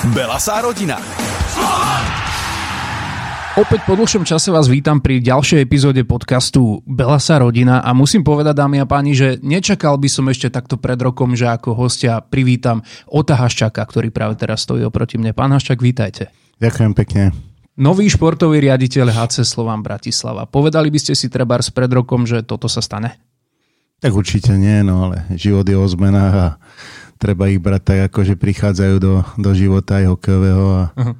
Belasá 0.00 0.64
rodina. 0.64 0.96
Opäť 3.52 3.84
po 3.84 3.92
dlhšom 4.00 4.24
čase 4.24 4.48
vás 4.48 4.64
vítam 4.64 4.96
pri 4.96 5.20
ďalšej 5.20 5.60
epizóde 5.60 6.08
podcastu 6.08 6.80
Belasa 6.88 7.36
rodina 7.36 7.84
a 7.84 7.92
musím 7.92 8.24
povedať, 8.24 8.64
dámy 8.64 8.80
a 8.80 8.88
páni, 8.88 9.12
že 9.12 9.36
nečakal 9.44 10.00
by 10.00 10.08
som 10.08 10.24
ešte 10.32 10.48
takto 10.48 10.80
pred 10.80 10.96
rokom, 10.96 11.36
že 11.36 11.52
ako 11.52 11.76
hostia 11.76 12.24
privítam 12.24 12.80
Ota 13.12 13.36
Haščaka, 13.36 13.84
ktorý 13.84 14.08
práve 14.08 14.40
teraz 14.40 14.64
stojí 14.64 14.80
oproti 14.88 15.20
mne. 15.20 15.36
Pán 15.36 15.52
Haščak, 15.52 15.84
vítajte. 15.84 16.32
Ďakujem 16.64 16.92
pekne. 16.96 17.36
Nový 17.76 18.08
športový 18.08 18.56
riaditeľ 18.56 19.12
HC 19.12 19.44
Slován 19.44 19.84
Bratislava. 19.84 20.48
Povedali 20.48 20.88
by 20.88 20.96
ste 20.96 21.12
si 21.12 21.28
treba 21.28 21.60
pred 21.60 21.92
rokom, 21.92 22.24
že 22.24 22.40
toto 22.40 22.72
sa 22.72 22.80
stane? 22.80 23.20
Tak 24.00 24.16
určite 24.16 24.56
nie, 24.56 24.80
no 24.80 25.12
ale 25.12 25.28
život 25.36 25.68
je 25.68 25.76
o 25.76 25.84
zmenách 25.84 26.34
a 26.40 26.48
treba 27.20 27.52
ich 27.52 27.60
brať 27.60 27.82
tak, 27.84 28.00
ako 28.08 28.18
že 28.24 28.40
prichádzajú 28.40 28.96
do, 28.96 29.20
do 29.36 29.50
života 29.52 30.00
aj 30.00 30.16
hokejového 30.16 30.66
a, 30.72 30.84
uh-huh. 30.96 31.14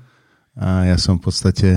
a 0.57 0.69
ja 0.89 0.97
som 0.97 1.21
v 1.21 1.29
podstate 1.29 1.77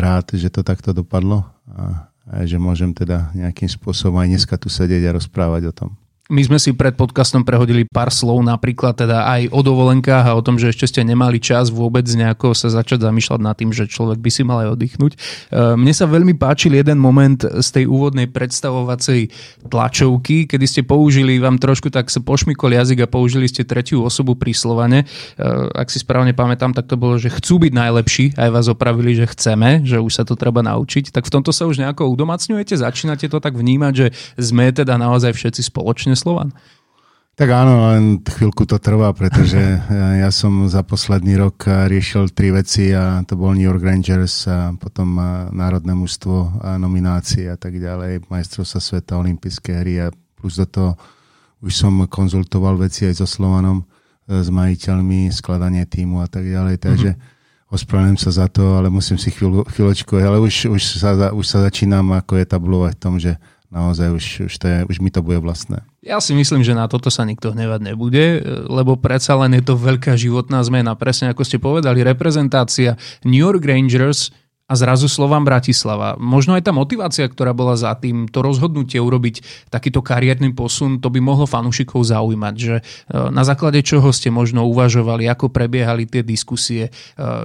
rád, 0.00 0.32
že 0.32 0.48
to 0.48 0.64
takto 0.64 0.96
dopadlo 0.96 1.44
a, 1.68 2.08
a 2.24 2.48
že 2.48 2.56
môžem 2.56 2.96
teda 2.96 3.28
nejakým 3.36 3.68
spôsobom 3.68 4.16
aj 4.24 4.28
dneska 4.32 4.56
tu 4.56 4.72
sedieť 4.72 5.12
a 5.12 5.16
rozprávať 5.20 5.68
o 5.68 5.72
tom. 5.76 5.90
My 6.32 6.40
sme 6.48 6.56
si 6.56 6.72
pred 6.72 6.96
podcastom 6.96 7.44
prehodili 7.44 7.84
pár 7.84 8.08
slov, 8.08 8.40
napríklad 8.40 8.96
teda 8.96 9.28
aj 9.28 9.52
o 9.52 9.60
dovolenkách 9.60 10.24
a 10.24 10.32
o 10.32 10.40
tom, 10.40 10.56
že 10.56 10.72
ešte 10.72 10.88
ste 10.88 11.04
nemali 11.04 11.36
čas 11.36 11.68
vôbec 11.68 12.08
nejako 12.08 12.56
sa 12.56 12.72
začať 12.72 13.04
zamýšľať 13.04 13.40
nad 13.44 13.52
tým, 13.52 13.68
že 13.68 13.84
človek 13.84 14.16
by 14.16 14.30
si 14.32 14.40
mal 14.40 14.64
aj 14.64 14.72
oddychnúť. 14.72 15.12
E, 15.12 15.18
mne 15.76 15.92
sa 15.92 16.08
veľmi 16.08 16.32
páčil 16.40 16.72
jeden 16.72 16.96
moment 16.96 17.36
z 17.36 17.68
tej 17.68 17.84
úvodnej 17.84 18.32
predstavovacej 18.32 19.28
tlačovky, 19.68 20.48
kedy 20.48 20.64
ste 20.64 20.80
použili, 20.88 21.36
vám 21.36 21.60
trošku 21.60 21.92
tak 21.92 22.08
sa 22.08 22.24
pošmykol 22.24 22.80
jazyk 22.80 23.04
a 23.04 23.12
použili 23.12 23.44
ste 23.44 23.68
tretiu 23.68 24.00
osobu 24.00 24.32
pri 24.32 24.56
slovane. 24.56 25.04
E, 25.04 25.44
ak 25.76 25.92
si 25.92 26.00
správne 26.00 26.32
pamätám, 26.32 26.72
tak 26.72 26.88
to 26.88 26.96
bolo, 26.96 27.20
že 27.20 27.28
chcú 27.28 27.68
byť 27.68 27.72
najlepší, 27.76 28.24
aj 28.40 28.48
vás 28.56 28.72
opravili, 28.72 29.20
že 29.20 29.28
chceme, 29.28 29.84
že 29.84 30.00
už 30.00 30.16
sa 30.16 30.24
to 30.24 30.32
treba 30.32 30.64
naučiť. 30.64 31.12
Tak 31.12 31.28
v 31.28 31.32
tomto 31.36 31.52
sa 31.52 31.68
už 31.68 31.76
nejako 31.76 32.08
udomacňujete, 32.08 32.80
začínate 32.80 33.28
to 33.28 33.36
tak 33.36 33.52
vnímať, 33.52 33.92
že 33.92 34.06
sme 34.40 34.72
teda 34.72 34.96
naozaj 34.96 35.36
všetci 35.36 35.68
spoločne 35.68 36.21
Slovan? 36.22 36.54
Tak 37.32 37.48
áno, 37.48 37.90
len 37.90 38.20
chvíľku 38.22 38.68
to 38.68 38.78
trvá, 38.78 39.10
pretože 39.10 39.58
ja 40.22 40.30
som 40.30 40.70
za 40.70 40.86
posledný 40.86 41.34
rok 41.42 41.66
riešil 41.66 42.30
tri 42.30 42.54
veci 42.54 42.94
a 42.94 43.26
to 43.26 43.34
bol 43.34 43.50
New 43.50 43.66
York 43.66 43.82
Rangers 43.82 44.46
a 44.46 44.70
potom 44.78 45.18
národné 45.50 45.98
mužstvo 45.98 46.62
a 46.62 46.78
nominácie 46.78 47.50
a 47.50 47.58
tak 47.58 47.82
ďalej, 47.82 48.30
majstrovstva 48.30 48.78
sveta, 48.78 49.18
olympijské 49.18 49.82
hry 49.82 50.06
a 50.06 50.14
plus 50.38 50.60
do 50.60 50.68
toho 50.70 50.92
už 51.62 51.72
som 51.78 51.94
konzultoval 52.10 52.74
veci 52.74 53.06
aj 53.06 53.22
so 53.22 53.26
Slovanom, 53.26 53.86
s 54.26 54.50
majiteľmi, 54.50 55.30
skladanie 55.30 55.86
týmu 55.86 56.22
a 56.22 56.28
tak 56.30 56.46
ďalej, 56.46 56.78
takže 56.78 57.10
mm-hmm. 57.14 57.74
ospravedlňujem 57.74 58.18
sa 58.18 58.30
za 58.34 58.46
to, 58.50 58.78
ale 58.78 58.90
musím 58.90 59.18
si 59.18 59.30
chvíľu, 59.30 59.66
chvíľočku, 59.70 60.18
ale 60.18 60.42
už, 60.42 60.70
už, 60.70 60.82
sa, 60.98 61.30
už 61.30 61.46
sa 61.46 61.58
začínam 61.62 62.06
ako 62.14 62.38
etablovať 62.38 62.92
v 62.98 63.02
tom, 63.02 63.14
že 63.18 63.38
naozaj 63.70 64.08
už, 64.10 64.24
už, 64.50 64.54
to 64.58 64.66
je, 64.66 64.78
už 64.90 64.96
mi 65.02 65.10
to 65.10 65.22
bude 65.22 65.42
vlastné. 65.42 65.82
Ja 66.02 66.18
si 66.18 66.34
myslím, 66.34 66.66
že 66.66 66.74
na 66.74 66.90
toto 66.90 67.14
sa 67.14 67.22
nikto 67.22 67.54
hnevať 67.54 67.80
nebude, 67.94 68.42
lebo 68.66 68.98
predsa 68.98 69.38
len 69.38 69.54
je 69.54 69.62
to 69.62 69.78
veľká 69.78 70.18
životná 70.18 70.58
zmena. 70.66 70.98
Presne 70.98 71.30
ako 71.30 71.46
ste 71.46 71.62
povedali, 71.62 72.02
reprezentácia 72.02 72.98
New 73.22 73.38
York 73.38 73.62
Rangers 73.62 74.34
a 74.72 74.74
zrazu 74.74 75.04
slovám 75.04 75.44
Bratislava. 75.44 76.16
Možno 76.16 76.56
aj 76.56 76.64
tá 76.64 76.72
motivácia, 76.72 77.28
ktorá 77.28 77.52
bola 77.52 77.76
za 77.76 77.92
tým, 77.92 78.24
to 78.24 78.40
rozhodnutie 78.40 78.96
urobiť 78.96 79.68
takýto 79.68 80.00
kariérny 80.00 80.56
posun, 80.56 80.96
to 80.96 81.12
by 81.12 81.20
mohlo 81.20 81.44
fanúšikov 81.44 82.00
zaujímať, 82.08 82.54
že 82.56 82.80
e, 82.80 82.82
na 83.28 83.44
základe 83.44 83.84
čoho 83.84 84.08
ste 84.16 84.32
možno 84.32 84.64
uvažovali, 84.64 85.28
ako 85.28 85.52
prebiehali 85.52 86.08
tie 86.08 86.24
diskusie, 86.24 86.88
e, 86.88 86.90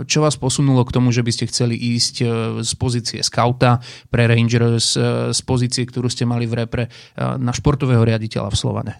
čo 0.07 0.23
vás 0.23 0.39
posunulo 0.39 0.87
k 0.87 0.95
tomu, 0.95 1.11
že 1.11 1.19
by 1.19 1.31
ste 1.35 1.51
chceli 1.51 1.75
ísť 1.75 2.15
e, 2.23 2.25
z 2.63 2.71
pozície 2.79 3.19
skauta 3.19 3.83
pre 4.07 4.23
Rangers, 4.31 4.95
z 5.35 5.39
pozície, 5.43 5.83
ktorú 5.83 6.07
ste 6.07 6.23
mali 6.23 6.47
v 6.47 6.63
repre 6.63 6.83
na 7.17 7.51
športového 7.51 8.07
riaditeľa 8.07 8.53
v 8.53 8.59
Slovane. 8.59 8.93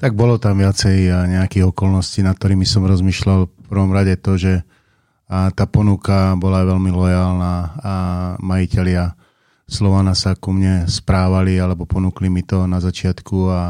Tak 0.00 0.16
bolo 0.16 0.40
tam 0.40 0.62
viacej 0.62 1.28
nejakých 1.28 1.68
okolností, 1.68 2.24
nad 2.24 2.38
ktorými 2.40 2.64
som 2.64 2.88
rozmýšľal. 2.88 3.46
V 3.46 3.66
prvom 3.68 3.92
rade 3.92 4.16
to, 4.16 4.40
že 4.40 4.64
a 5.32 5.48
tá 5.48 5.64
ponuka 5.64 6.36
bola 6.36 6.60
veľmi 6.60 6.92
lojálna 6.92 7.54
a 7.80 7.94
majiteľia 8.36 9.16
Slovana 9.64 10.12
sa 10.12 10.36
ku 10.36 10.52
mne 10.52 10.84
správali 10.84 11.56
alebo 11.56 11.88
ponúkli 11.88 12.28
mi 12.28 12.44
to 12.44 12.68
na 12.68 12.76
začiatku 12.76 13.36
a 13.48 13.60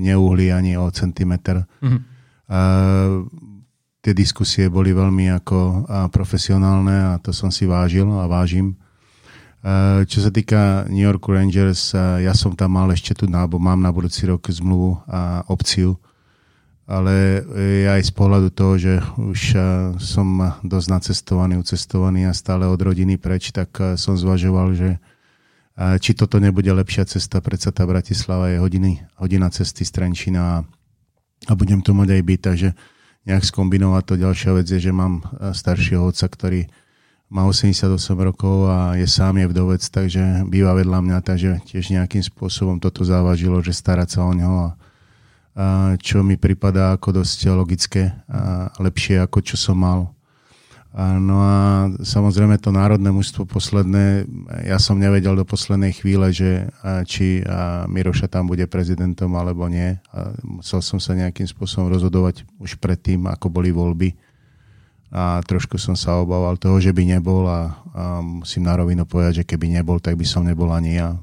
neuhli 0.00 0.48
ani 0.48 0.80
o 0.80 0.88
centimetr. 0.88 1.68
Mm-hmm. 1.84 2.00
A, 2.48 2.60
tie 4.00 4.16
diskusie 4.16 4.72
boli 4.72 4.96
veľmi 4.96 5.28
ako 5.44 5.84
profesionálne 6.08 7.12
a 7.12 7.20
to 7.20 7.36
som 7.36 7.52
si 7.52 7.68
vážil 7.68 8.08
a 8.08 8.24
vážim. 8.24 8.80
A, 9.60 10.08
čo 10.08 10.24
sa 10.24 10.32
týka 10.32 10.88
New 10.88 11.04
York 11.04 11.28
Rangers, 11.28 11.92
ja 12.24 12.32
som 12.32 12.56
tam 12.56 12.80
mal 12.80 12.88
ešte 12.96 13.12
tu, 13.12 13.28
alebo 13.28 13.60
mám 13.60 13.84
na 13.84 13.92
budúci 13.92 14.24
rok 14.24 14.48
zmluvu 14.48 15.04
a 15.04 15.44
opciu 15.52 16.00
ale 16.84 17.40
aj 17.88 18.00
z 18.04 18.12
pohľadu 18.12 18.48
toho, 18.52 18.74
že 18.76 18.94
už 19.16 19.40
eh, 19.56 19.62
som 20.00 20.60
dosť 20.60 20.88
nacestovaný, 20.88 21.56
ucestovaný 21.56 22.28
a 22.28 22.36
stále 22.36 22.68
od 22.68 22.76
rodiny 22.76 23.16
preč, 23.16 23.52
tak 23.52 23.72
eh, 23.80 23.96
som 23.96 24.16
zvažoval, 24.16 24.76
že 24.76 24.90
či 25.74 26.14
toto 26.14 26.38
nebude 26.38 26.70
lepšia 26.70 27.02
cesta, 27.02 27.42
predsa 27.42 27.74
tá 27.74 27.82
Bratislava 27.82 28.46
je 28.46 28.62
hodiny, 28.62 29.02
hodina 29.18 29.50
cesty 29.50 29.82
z 29.82 29.90
Trenčina 29.90 30.42
a, 30.46 30.58
a 31.50 31.52
budem 31.58 31.82
tu 31.82 31.90
mať 31.98 32.14
aj 32.14 32.22
byť, 32.22 32.40
takže 32.46 32.68
nejak 33.26 33.42
skombinovať 33.42 34.02
to. 34.06 34.14
Ďalšia 34.22 34.50
vec 34.54 34.70
je, 34.70 34.78
že 34.78 34.94
mám 34.94 35.26
staršieho 35.34 36.06
otca, 36.06 36.30
ktorý 36.30 36.70
má 37.26 37.42
88 37.50 37.90
rokov 38.14 38.70
a 38.70 38.94
je 38.94 39.10
sám 39.10 39.42
je 39.42 39.50
vdovec, 39.50 39.82
takže 39.82 40.46
býva 40.46 40.78
vedľa 40.78 40.98
mňa, 41.02 41.18
takže 41.26 41.66
tiež 41.66 41.90
nejakým 41.90 42.22
spôsobom 42.22 42.78
toto 42.78 43.02
závažilo, 43.02 43.58
že 43.58 43.74
starať 43.74 44.14
sa 44.14 44.20
o 44.22 44.30
neho 44.30 44.70
a 44.70 44.78
čo 46.02 46.26
mi 46.26 46.34
pripadá 46.34 46.98
ako 46.98 47.22
dosť 47.22 47.38
logické 47.54 48.10
a 48.26 48.74
lepšie 48.82 49.22
ako 49.22 49.38
čo 49.42 49.54
som 49.54 49.78
mal. 49.78 50.10
No 50.94 51.42
a 51.42 51.90
samozrejme 52.06 52.54
to 52.62 52.70
národné 52.70 53.10
mužstvo 53.10 53.50
posledné, 53.50 54.30
ja 54.62 54.78
som 54.78 54.94
nevedel 54.94 55.34
do 55.34 55.42
poslednej 55.42 55.90
chvíle, 55.90 56.30
že 56.30 56.70
či 57.10 57.42
Miroša 57.90 58.30
tam 58.30 58.46
bude 58.46 58.62
prezidentom 58.70 59.34
alebo 59.34 59.66
nie. 59.66 59.98
Musel 60.46 60.78
som 60.86 61.02
sa 61.02 61.18
nejakým 61.18 61.50
spôsobom 61.50 61.90
rozhodovať 61.90 62.46
už 62.62 62.78
predtým, 62.78 63.26
ako 63.26 63.50
boli 63.50 63.74
voľby. 63.74 64.14
A 65.14 65.42
trošku 65.46 65.78
som 65.78 65.98
sa 65.98 66.18
obával 66.18 66.58
toho, 66.58 66.78
že 66.82 66.94
by 66.94 67.18
nebol 67.18 67.46
a, 67.46 67.74
a 67.94 68.18
musím 68.22 68.66
na 68.66 68.78
rovinu 68.78 69.02
povedať, 69.06 69.42
že 69.42 69.44
keby 69.46 69.70
nebol, 69.74 69.98
tak 69.98 70.14
by 70.18 70.26
som 70.26 70.46
nebol 70.46 70.70
ani 70.70 70.98
ja 70.98 71.18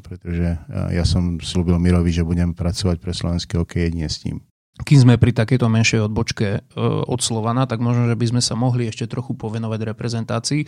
pretože 0.00 0.56
ja 0.92 1.04
som 1.04 1.36
slúbil 1.36 1.76
Mirovi, 1.76 2.08
že 2.08 2.24
budem 2.24 2.56
pracovať 2.56 2.96
pre 2.98 3.12
slovenský 3.12 3.60
hokej 3.60 3.92
jedine 3.92 4.08
s 4.08 4.24
ním 4.24 4.40
kým 4.82 4.98
sme 5.08 5.14
pri 5.18 5.34
takejto 5.34 5.66
menšej 5.66 6.00
odbočke 6.06 6.48
e, 6.48 6.60
od 6.82 7.20
Slovana, 7.22 7.66
tak 7.66 7.82
možno, 7.82 8.06
že 8.06 8.18
by 8.18 8.26
sme 8.30 8.42
sa 8.42 8.54
mohli 8.54 8.86
ešte 8.86 9.10
trochu 9.10 9.34
povenovať 9.34 9.80
reprezentácii. 9.94 10.60
E, 10.62 10.66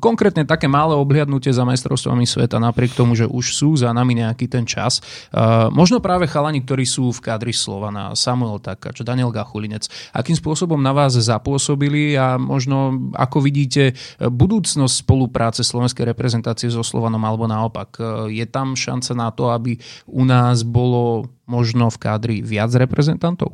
konkrétne 0.00 0.48
také 0.48 0.68
malé 0.68 0.96
obhliadnutie 0.96 1.52
za 1.52 1.66
majstrovstvami 1.68 2.24
sveta, 2.24 2.62
napriek 2.62 2.96
tomu, 2.96 3.12
že 3.12 3.28
už 3.28 3.44
sú 3.52 3.76
za 3.76 3.92
nami 3.92 4.16
nejaký 4.16 4.48
ten 4.48 4.64
čas. 4.64 5.00
E, 5.32 5.40
možno 5.72 6.00
práve 6.00 6.28
chalani, 6.28 6.64
ktorí 6.64 6.88
sú 6.88 7.12
v 7.12 7.20
kádri 7.20 7.52
Slovana, 7.52 8.16
Samuel 8.16 8.62
Takáč, 8.62 9.04
Daniel 9.04 9.34
Gachulinec, 9.34 9.88
akým 10.16 10.36
spôsobom 10.36 10.80
na 10.80 10.96
vás 10.96 11.12
zapôsobili 11.12 12.16
a 12.16 12.40
možno 12.40 13.12
ako 13.12 13.44
vidíte 13.44 13.92
budúcnosť 14.18 15.04
spolupráce 15.04 15.60
slovenskej 15.60 16.08
reprezentácie 16.08 16.72
so 16.72 16.80
Slovanom 16.80 17.20
alebo 17.22 17.44
naopak. 17.44 18.00
Je 18.32 18.44
tam 18.48 18.72
šanca 18.72 19.12
na 19.12 19.28
to, 19.30 19.52
aby 19.52 19.76
u 20.08 20.24
nás 20.24 20.64
bolo 20.64 21.28
možno 21.52 21.92
v 21.92 22.00
kádri 22.00 22.36
viac 22.40 22.72
reprezentantov? 22.72 23.52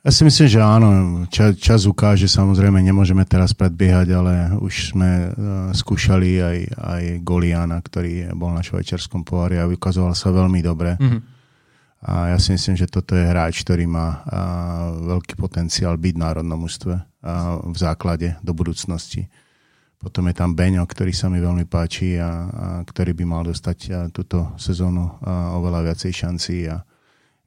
Ja 0.00 0.08
si 0.08 0.24
myslím, 0.24 0.48
že 0.48 0.64
áno. 0.64 0.88
Čas, 1.28 1.60
čas 1.60 1.80
ukáže, 1.84 2.24
samozrejme, 2.24 2.80
nemôžeme 2.80 3.20
teraz 3.28 3.52
predbiehať, 3.52 4.08
ale 4.16 4.34
už 4.56 4.96
sme 4.96 5.28
uh, 5.28 5.32
skúšali 5.76 6.40
aj, 6.40 6.58
aj 6.72 7.02
Goliana, 7.20 7.76
ktorý 7.84 8.32
bol 8.32 8.56
na 8.56 8.64
švajčiarskom 8.64 9.28
pohári 9.28 9.60
a 9.60 9.68
vykazoval 9.68 10.16
sa 10.16 10.32
veľmi 10.32 10.64
dobre. 10.64 10.96
Mm-hmm. 10.96 11.20
A 12.00 12.32
ja 12.32 12.40
si 12.40 12.56
myslím, 12.56 12.80
že 12.80 12.88
toto 12.88 13.12
je 13.12 13.28
hráč, 13.28 13.60
ktorý 13.60 13.84
má 13.84 14.24
uh, 14.24 14.24
veľký 15.20 15.36
potenciál 15.36 16.00
byť 16.00 16.14
v 16.16 16.22
národnom 16.24 16.64
ústve 16.64 16.96
uh, 16.96 17.60
v 17.60 17.76
základe 17.76 18.40
do 18.40 18.56
budúcnosti. 18.56 19.28
Potom 20.00 20.24
je 20.32 20.34
tam 20.34 20.56
Beňo, 20.56 20.88
ktorý 20.88 21.12
sa 21.12 21.28
mi 21.28 21.44
veľmi 21.44 21.68
páči 21.68 22.16
a, 22.16 22.24
a 22.24 22.66
ktorý 22.88 23.12
by 23.12 23.24
mal 23.28 23.44
dostať 23.44 24.08
túto 24.16 24.48
sezónu 24.56 25.20
oveľa 25.60 25.92
viacej 25.92 26.12
šancí 26.24 26.72
a 26.72 26.80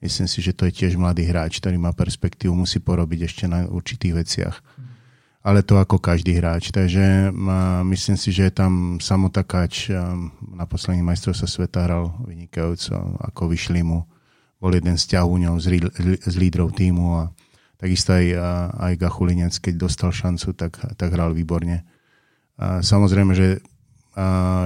myslím 0.05 0.29
si, 0.29 0.37
že 0.37 0.53
to 0.53 0.69
je 0.69 0.85
tiež 0.85 0.93
mladý 0.93 1.25
hráč, 1.25 1.57
ktorý 1.57 1.81
má 1.81 1.89
perspektívu, 1.97 2.53
musí 2.53 2.77
porobiť 2.77 3.19
ešte 3.25 3.49
na 3.49 3.65
určitých 3.65 4.13
veciach. 4.13 4.55
Ale 5.43 5.65
to 5.65 5.81
ako 5.81 5.97
každý 5.99 6.37
hráč. 6.39 6.69
Takže 6.69 7.33
myslím 7.89 8.15
si, 8.21 8.29
že 8.29 8.47
je 8.47 8.53
tam 8.53 9.01
samotakáč 9.01 9.91
na 10.39 10.69
posledných 10.69 11.03
majstrovstve 11.03 11.47
sveta 11.49 11.89
hral 11.89 12.15
vynikajúco, 12.23 13.17
ako 13.17 13.49
vyšli 13.49 13.81
mu. 13.83 14.05
Bol 14.63 14.79
jeden 14.79 14.95
z 14.95 15.17
ťahúňov 15.17 15.59
z, 15.59 15.83
z 16.23 16.35
lídrov 16.39 16.71
týmu 16.71 17.17
a 17.17 17.23
takisto 17.75 18.15
aj, 18.15 18.39
aj 18.77 18.93
Gachulinec, 18.95 19.57
keď 19.59 19.73
dostal 19.83 20.15
šancu, 20.15 20.55
tak, 20.55 20.79
tak 20.95 21.11
hral 21.11 21.35
výborne. 21.35 21.83
Samozrejme, 22.59 23.33
že 23.33 23.61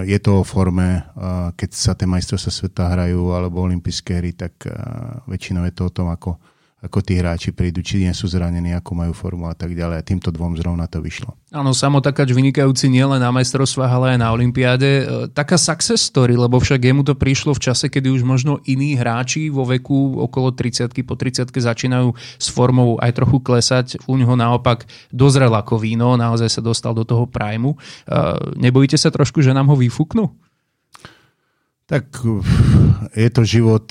je 0.04 0.20
to 0.20 0.44
o 0.44 0.48
forme, 0.48 1.08
keď 1.56 1.70
sa 1.72 1.96
tie 1.96 2.04
majstrovstvá 2.04 2.52
sveta 2.52 2.92
hrajú 2.92 3.32
alebo 3.32 3.64
olympijské 3.64 4.20
hry, 4.20 4.36
tak 4.36 4.60
väčšinou 5.24 5.64
je 5.64 5.74
to 5.74 5.88
o 5.88 5.94
tom, 5.96 6.12
ako, 6.12 6.36
ako 6.78 7.02
tí 7.02 7.18
hráči 7.18 7.50
prídu, 7.50 7.82
či 7.82 8.06
nie 8.06 8.14
sú 8.14 8.30
zranení, 8.30 8.70
ako 8.78 8.94
majú 8.94 9.14
formu 9.18 9.50
a 9.50 9.58
tak 9.58 9.74
ďalej. 9.74 9.98
A 9.98 10.06
týmto 10.06 10.30
dvom 10.30 10.54
zrovna 10.62 10.86
to 10.86 11.02
vyšlo. 11.02 11.34
Áno, 11.50 11.74
samotakáč 11.74 12.38
vynikajúci 12.38 12.86
nielen 12.86 13.18
na 13.18 13.34
majstrovstvách, 13.34 13.90
ale 13.90 14.06
aj 14.14 14.20
na 14.22 14.30
Olympiáde. 14.30 14.90
E, 15.02 15.04
taká 15.34 15.58
success 15.58 16.06
story, 16.06 16.38
lebo 16.38 16.62
však 16.62 16.78
jemu 16.78 17.02
to 17.02 17.18
prišlo 17.18 17.58
v 17.58 17.64
čase, 17.66 17.90
kedy 17.90 18.14
už 18.14 18.22
možno 18.22 18.62
iní 18.70 18.94
hráči 18.94 19.50
vo 19.50 19.66
veku 19.66 20.22
okolo 20.22 20.54
30 20.54 20.94
po 21.02 21.18
30 21.18 21.50
začínajú 21.50 22.14
s 22.38 22.48
formou 22.54 23.02
aj 23.02 23.10
trochu 23.18 23.42
klesať. 23.42 23.98
U 24.06 24.14
neho 24.14 24.38
naopak 24.38 24.86
dozrel 25.10 25.50
ako 25.58 25.82
víno, 25.82 26.14
naozaj 26.14 26.48
sa 26.48 26.62
dostal 26.62 26.94
do 26.94 27.02
toho 27.02 27.26
primu. 27.26 27.74
E, 27.74 27.78
nebojíte 28.54 29.02
sa 29.02 29.10
trošku, 29.10 29.42
že 29.42 29.50
nám 29.50 29.74
ho 29.74 29.76
vyfúknú? 29.82 30.30
Tak 31.88 32.20
je 33.16 33.30
to 33.32 33.48
život, 33.48 33.88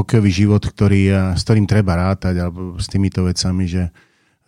hokejový 0.00 0.32
život, 0.32 0.64
ktorý, 0.64 1.36
s 1.36 1.44
ktorým 1.44 1.68
treba 1.68 1.92
rátať, 1.92 2.40
alebo 2.40 2.80
s 2.80 2.88
týmito 2.88 3.20
vecami, 3.20 3.68
že 3.68 3.92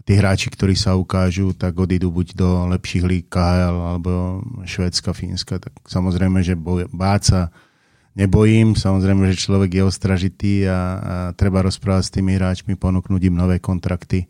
tí 0.08 0.16
hráči, 0.16 0.48
ktorí 0.48 0.72
sa 0.72 0.96
ukážu, 0.96 1.52
tak 1.52 1.76
odídu 1.76 2.08
buď 2.08 2.32
do 2.32 2.48
lepších 2.72 3.04
líg 3.04 3.24
KHL 3.28 3.76
alebo 3.94 4.40
Švédska, 4.64 5.12
Fínska. 5.12 5.60
Tak 5.60 5.76
samozrejme, 5.84 6.40
že 6.40 6.56
boj, 6.56 6.88
báť 6.88 7.22
sa 7.22 7.40
nebojím. 8.16 8.72
Samozrejme, 8.72 9.28
že 9.28 9.44
človek 9.44 9.76
je 9.76 9.82
ostražitý 9.84 10.54
a, 10.64 10.72
a 10.72 10.80
treba 11.36 11.60
rozprávať 11.60 12.02
s 12.08 12.14
tými 12.16 12.32
hráčmi, 12.40 12.80
ponúknuť 12.80 13.22
im 13.28 13.36
nové 13.36 13.60
kontrakty 13.60 14.24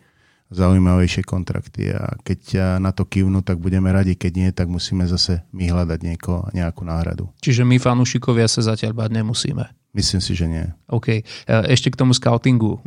zaujímavejšie 0.50 1.22
kontrakty 1.22 1.94
a 1.94 2.18
keď 2.26 2.76
na 2.82 2.90
to 2.90 3.06
kývnu, 3.06 3.46
tak 3.46 3.62
budeme 3.62 3.88
radi, 3.94 4.18
keď 4.18 4.32
nie, 4.34 4.50
tak 4.50 4.66
musíme 4.66 5.06
zase 5.06 5.46
my 5.54 5.70
hľadať 5.70 6.00
nieko, 6.02 6.50
nejakú 6.50 6.82
náhradu. 6.82 7.30
Čiže 7.38 7.62
my 7.62 7.78
fanúšikovia 7.78 8.50
sa 8.50 8.66
zatiaľ 8.66 8.92
bať 8.94 9.10
nemusíme. 9.22 9.64
Myslím 9.90 10.22
si, 10.22 10.38
že 10.38 10.46
nie. 10.46 10.62
OK. 10.86 11.08
E, 11.10 11.22
ešte 11.66 11.90
k 11.90 11.98
tomu 11.98 12.14
scoutingu. 12.14 12.78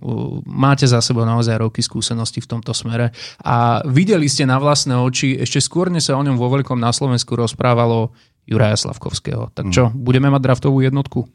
Máte 0.48 0.88
za 0.88 1.04
sebou 1.04 1.27
naozaj 1.27 1.60
roky 1.60 1.83
skúsenosti 1.83 2.39
v 2.39 2.48
tomto 2.48 2.71
smere 2.71 3.12
a 3.44 3.83
videli 3.83 4.31
ste 4.31 4.48
na 4.48 4.56
vlastné 4.56 4.95
oči, 4.95 5.36
ešte 5.36 5.59
skôr 5.59 5.92
sa 6.00 6.16
o 6.16 6.24
ňom 6.24 6.39
vo 6.39 6.48
veľkom 6.48 6.80
na 6.80 6.95
Slovensku 6.95 7.36
rozprávalo 7.36 8.16
Juraja 8.48 8.80
Slavkovského. 8.80 9.51
Tak 9.51 9.71
čo, 9.71 9.92
mm. 9.92 10.00
budeme 10.00 10.31
mať 10.31 10.42
draftovú 10.48 10.80
jednotku? 10.80 11.27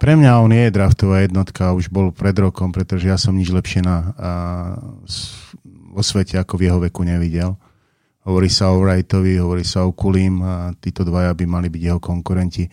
Pre 0.00 0.12
mňa 0.16 0.40
on 0.40 0.50
je 0.50 0.74
draftová 0.74 1.22
jednotka, 1.22 1.76
už 1.76 1.92
bol 1.92 2.10
pred 2.10 2.34
rokom, 2.34 2.72
pretože 2.74 3.06
ja 3.06 3.20
som 3.20 3.36
nič 3.36 3.52
lepšie 3.52 3.84
na, 3.84 3.96
a, 3.96 4.30
vo 5.94 6.02
svete 6.02 6.40
ako 6.40 6.58
v 6.58 6.64
jeho 6.66 6.78
veku 6.80 7.06
nevidel. 7.06 7.54
Hovorí 8.26 8.52
sa 8.52 8.72
o 8.72 8.80
Wrightovi, 8.82 9.40
hovorí 9.40 9.64
sa 9.64 9.86
o 9.86 9.94
Kulim 9.94 10.44
a 10.44 10.74
títo 10.76 11.06
dvaja 11.06 11.32
by 11.32 11.44
mali 11.48 11.68
byť 11.72 11.82
jeho 11.82 12.00
konkurenti. 12.02 12.68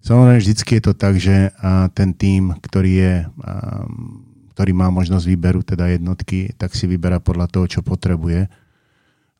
Samozrejme, 0.00 0.38
vždycky 0.38 0.70
je 0.78 0.82
to 0.82 0.92
tak, 0.94 1.14
že 1.18 1.50
a, 1.58 1.90
ten 1.90 2.14
tým, 2.14 2.54
ktorý 2.62 2.92
je 2.94 3.14
a, 3.42 3.52
ktorý 4.56 4.72
má 4.72 4.88
možnosť 4.88 5.28
výberu, 5.28 5.60
teda 5.60 5.92
jednotky, 5.92 6.56
tak 6.56 6.72
si 6.72 6.88
vyberá 6.88 7.20
podľa 7.20 7.52
toho, 7.52 7.68
čo 7.68 7.80
potrebuje. 7.84 8.48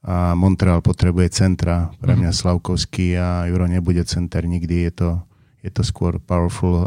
A 0.05 0.37
Montreal 0.37 0.85
potrebuje 0.85 1.33
centra. 1.33 1.89
Pre 1.97 2.13
mňa 2.13 2.31
mhm. 2.31 2.37
Slavkovský 2.37 3.17
a 3.17 3.49
Juro 3.49 3.65
nebude 3.65 4.05
center 4.05 4.45
nikdy. 4.45 4.87
Je 4.87 4.93
to 4.93 5.09
je 5.67 5.71
to 5.75 5.83
skôr 5.83 6.23
powerful 6.23 6.87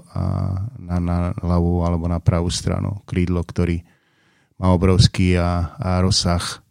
na, 0.79 0.97
na 1.03 1.17
ľavú 1.43 1.83
alebo 1.83 2.07
na 2.07 2.23
pravú 2.23 2.47
stranu. 2.47 3.03
Krídlo, 3.03 3.43
ktorý 3.43 3.83
má 4.55 4.71
obrovský 4.71 5.35
a, 5.35 5.75
a 5.75 5.99
rozsah. 5.99 6.63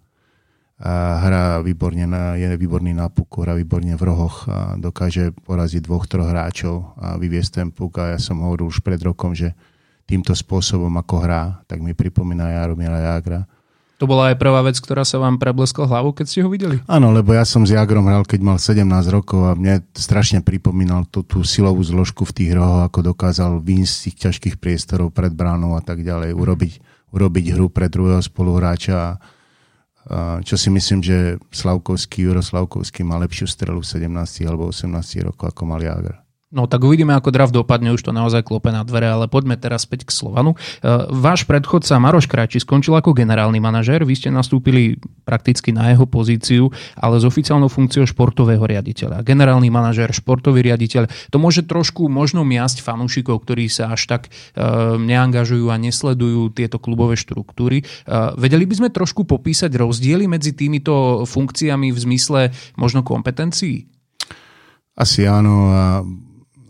A 0.78 1.20
hrá 1.20 1.44
výborne, 1.60 2.08
na, 2.08 2.38
je 2.38 2.48
výborný 2.56 2.96
na 2.96 3.12
puku, 3.12 3.44
hrá 3.44 3.52
výborne 3.52 3.92
v 3.92 4.02
rohoch 4.08 4.48
a 4.48 4.78
dokáže 4.80 5.36
poraziť 5.44 5.84
dvoch, 5.84 6.08
troch 6.08 6.30
hráčov 6.30 6.96
a 6.96 7.20
vyviesť 7.20 7.60
ten 7.60 7.68
puk. 7.68 8.00
A 8.00 8.16
ja 8.16 8.18
som 8.22 8.40
hovoril 8.40 8.72
už 8.72 8.80
pred 8.80 9.02
rokom, 9.04 9.36
že 9.36 9.52
týmto 10.08 10.32
spôsobom 10.32 10.94
ako 10.96 11.16
hrá, 11.20 11.60
tak 11.68 11.84
mi 11.84 11.92
pripomína 11.92 12.56
Jaromíra 12.56 13.04
Jagra 13.04 13.44
to 13.98 14.06
bola 14.06 14.30
aj 14.30 14.38
prvá 14.38 14.62
vec, 14.62 14.78
ktorá 14.78 15.02
sa 15.02 15.18
vám 15.18 15.42
prebleskla 15.42 15.90
hlavu, 15.90 16.14
keď 16.14 16.26
ste 16.30 16.40
ho 16.46 16.48
videli? 16.48 16.78
Áno, 16.86 17.10
lebo 17.10 17.34
ja 17.34 17.42
som 17.42 17.66
s 17.66 17.74
Jagrom 17.74 18.06
hral, 18.06 18.22
keď 18.22 18.40
mal 18.46 18.58
17 18.62 18.86
rokov 19.10 19.42
a 19.42 19.58
mne 19.58 19.82
strašne 19.90 20.38
pripomínal 20.38 21.02
tú, 21.10 21.26
tú 21.26 21.42
silovú 21.42 21.82
zložku 21.82 22.22
v 22.22 22.30
tých 22.30 22.50
rohoch, 22.54 22.86
ako 22.86 23.10
dokázal 23.10 23.58
výjsť 23.58 23.90
z 23.90 24.02
tých 24.06 24.16
ťažkých 24.22 24.56
priestorov 24.62 25.10
pred 25.10 25.34
bránou 25.34 25.74
a 25.74 25.82
tak 25.82 26.06
ďalej, 26.06 26.30
urobiť, 26.30 26.72
urobiť 27.10 27.44
hru 27.58 27.66
pre 27.74 27.90
druhého 27.90 28.22
spoluhráča. 28.22 29.18
A, 30.06 30.38
čo 30.46 30.54
si 30.54 30.70
myslím, 30.70 31.02
že 31.02 31.42
Slavkovský, 31.50 32.22
Juro 32.22 32.38
Slavkovský 32.38 33.02
má 33.02 33.18
lepšiu 33.18 33.50
strelu 33.50 33.82
17 33.82 34.06
alebo 34.46 34.70
18 34.70 34.94
rokov 35.26 35.50
ako 35.50 35.62
mal 35.66 35.82
Jagr. 35.82 36.27
No 36.48 36.64
tak 36.64 36.80
uvidíme, 36.80 37.12
ako 37.12 37.28
draft 37.28 37.52
dopadne, 37.52 37.92
už 37.92 38.08
to 38.08 38.12
naozaj 38.16 38.40
klope 38.40 38.72
na 38.72 38.80
dvere, 38.80 39.04
ale 39.04 39.28
poďme 39.28 39.60
teraz 39.60 39.84
späť 39.84 40.08
k 40.08 40.16
Slovanu. 40.16 40.56
E, 40.56 40.88
váš 41.12 41.44
predchodca 41.44 42.00
Maroš 42.00 42.24
Krajči 42.24 42.64
skončil 42.64 42.96
ako 42.96 43.12
generálny 43.12 43.60
manažér, 43.60 44.08
vy 44.08 44.16
ste 44.16 44.32
nastúpili 44.32 44.96
prakticky 45.28 45.76
na 45.76 45.92
jeho 45.92 46.08
pozíciu, 46.08 46.72
ale 46.96 47.20
s 47.20 47.28
oficiálnou 47.28 47.68
funkciou 47.68 48.08
športového 48.08 48.64
riaditeľa. 48.64 49.28
Generálny 49.28 49.68
manažér, 49.68 50.08
športový 50.08 50.64
riaditeľ, 50.64 51.12
to 51.28 51.36
môže 51.36 51.68
trošku 51.68 52.08
možno 52.08 52.48
miasť 52.48 52.80
fanúšikov, 52.80 53.44
ktorí 53.44 53.68
sa 53.68 53.92
až 53.92 54.08
tak 54.08 54.32
e, 54.56 54.56
neangažujú 54.96 55.68
a 55.68 55.76
nesledujú 55.76 56.48
tieto 56.56 56.80
klubové 56.80 57.20
štruktúry. 57.20 57.84
E, 57.84 58.14
vedeli 58.40 58.64
by 58.64 58.72
sme 58.72 58.88
trošku 58.88 59.28
popísať 59.28 59.68
rozdiely 59.76 60.24
medzi 60.24 60.56
týmito 60.56 61.28
funkciami 61.28 61.92
v 61.92 61.98
zmysle 62.08 62.40
možno 62.80 63.04
kompetencií? 63.04 63.84
Asi 64.96 65.28
áno. 65.28 65.70
A 65.70 66.02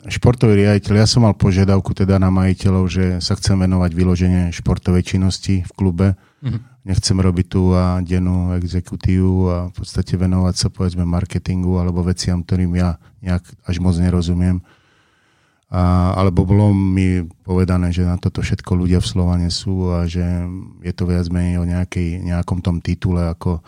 športový 0.06 0.62
riaditeľ, 0.62 1.03
ja 1.03 1.09
som 1.11 1.27
mal 1.27 1.35
požiadavku 1.35 1.91
teda 1.91 2.23
na 2.23 2.31
majiteľov, 2.31 2.85
že 2.87 3.05
sa 3.19 3.35
chcem 3.35 3.59
venovať 3.59 3.91
vyloženie 3.91 4.43
športovej 4.55 5.03
činnosti 5.03 5.67
v 5.67 5.73
klube. 5.75 6.09
Mm-hmm. 6.39 6.87
Nechcem 6.87 7.19
robiť 7.19 7.47
tú 7.50 7.75
a 7.75 7.99
dennú 7.99 8.55
exekutívu 8.55 9.35
a 9.50 9.56
v 9.69 9.73
podstate 9.75 10.15
venovať 10.15 10.55
sa 10.55 10.69
povedzme 10.71 11.03
marketingu 11.03 11.83
alebo 11.83 12.06
veciam, 12.06 12.47
ktorým 12.47 12.79
ja 12.79 13.03
nejak 13.21 13.43
až 13.67 13.77
moc 13.83 13.99
nerozumiem. 13.99 14.62
A, 15.69 16.15
alebo 16.17 16.49
bolo 16.49 16.73
mi 16.73 17.27
povedané, 17.45 17.93
že 17.93 18.06
na 18.06 18.17
toto 18.17 18.41
všetko 18.41 18.73
ľudia 18.73 19.05
v 19.05 19.11
Slovane 19.11 19.49
sú 19.53 19.93
a 19.93 20.09
že 20.09 20.25
je 20.81 20.93
to 20.97 21.05
viac 21.05 21.29
menej 21.29 21.61
o 21.61 21.69
nejakej, 21.69 22.25
nejakom 22.25 22.65
tom 22.65 22.81
titule 22.81 23.29
ako 23.29 23.61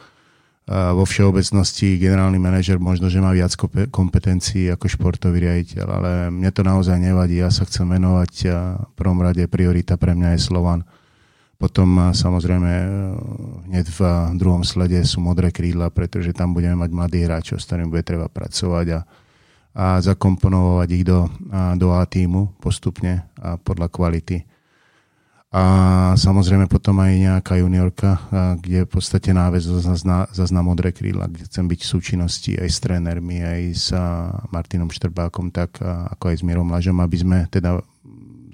vo 0.70 1.02
všeobecnosti 1.02 1.98
generálny 1.98 2.38
manažer 2.38 2.78
možno, 2.78 3.10
že 3.10 3.18
má 3.18 3.34
viac 3.34 3.50
kompetencií 3.90 4.70
ako 4.70 4.86
športový 4.86 5.42
riaditeľ, 5.42 5.86
ale 5.90 6.10
mne 6.30 6.50
to 6.54 6.62
naozaj 6.62 6.94
nevadí. 6.94 7.42
Ja 7.42 7.50
sa 7.50 7.66
chcem 7.66 7.90
venovať 7.90 8.32
a 8.54 8.78
v 8.78 8.92
prvom 8.94 9.18
rade 9.18 9.42
priorita 9.50 9.98
pre 9.98 10.14
mňa 10.14 10.38
je 10.38 10.46
Slovan. 10.46 10.86
Potom 11.58 12.14
samozrejme 12.14 12.70
e, 12.70 12.88
hneď 13.68 13.86
v 13.90 14.00
druhom 14.38 14.62
slede 14.62 15.02
sú 15.02 15.18
modré 15.18 15.50
krídla, 15.50 15.90
pretože 15.90 16.30
tam 16.32 16.54
budeme 16.54 16.78
mať 16.78 16.90
mladých 16.94 17.26
hráčov, 17.26 17.56
s 17.58 17.66
ktorým 17.66 17.90
bude 17.90 18.06
treba 18.06 18.30
pracovať 18.30 18.86
a, 18.94 19.00
a 19.74 19.84
zakomponovať 20.00 20.88
ich 20.94 21.04
do, 21.04 21.26
do 21.76 21.98
A 21.98 22.06
týmu 22.06 22.56
postupne 22.62 23.26
a 23.36 23.58
podľa 23.58 23.90
kvality 23.90 24.49
a 25.50 25.64
samozrejme 26.14 26.70
potom 26.70 27.02
aj 27.02 27.10
nejaká 27.10 27.58
juniorka, 27.58 28.22
kde 28.62 28.86
v 28.86 28.90
podstate 28.90 29.34
náväz 29.34 29.66
zazná 30.30 30.60
modré 30.62 30.94
krídla, 30.94 31.26
kde 31.26 31.50
chcem 31.50 31.66
byť 31.66 31.80
v 31.82 31.90
súčinnosti 31.90 32.52
aj 32.54 32.68
s 32.70 32.78
trénermi, 32.78 33.42
aj 33.42 33.62
s 33.74 33.86
Martinom 34.54 34.94
Štrbákom, 34.94 35.50
tak 35.50 35.82
ako 35.82 36.30
aj 36.30 36.36
s 36.38 36.46
Mirom 36.46 36.70
Lažom, 36.70 37.02
aby 37.02 37.18
sme 37.18 37.38
teda 37.50 37.82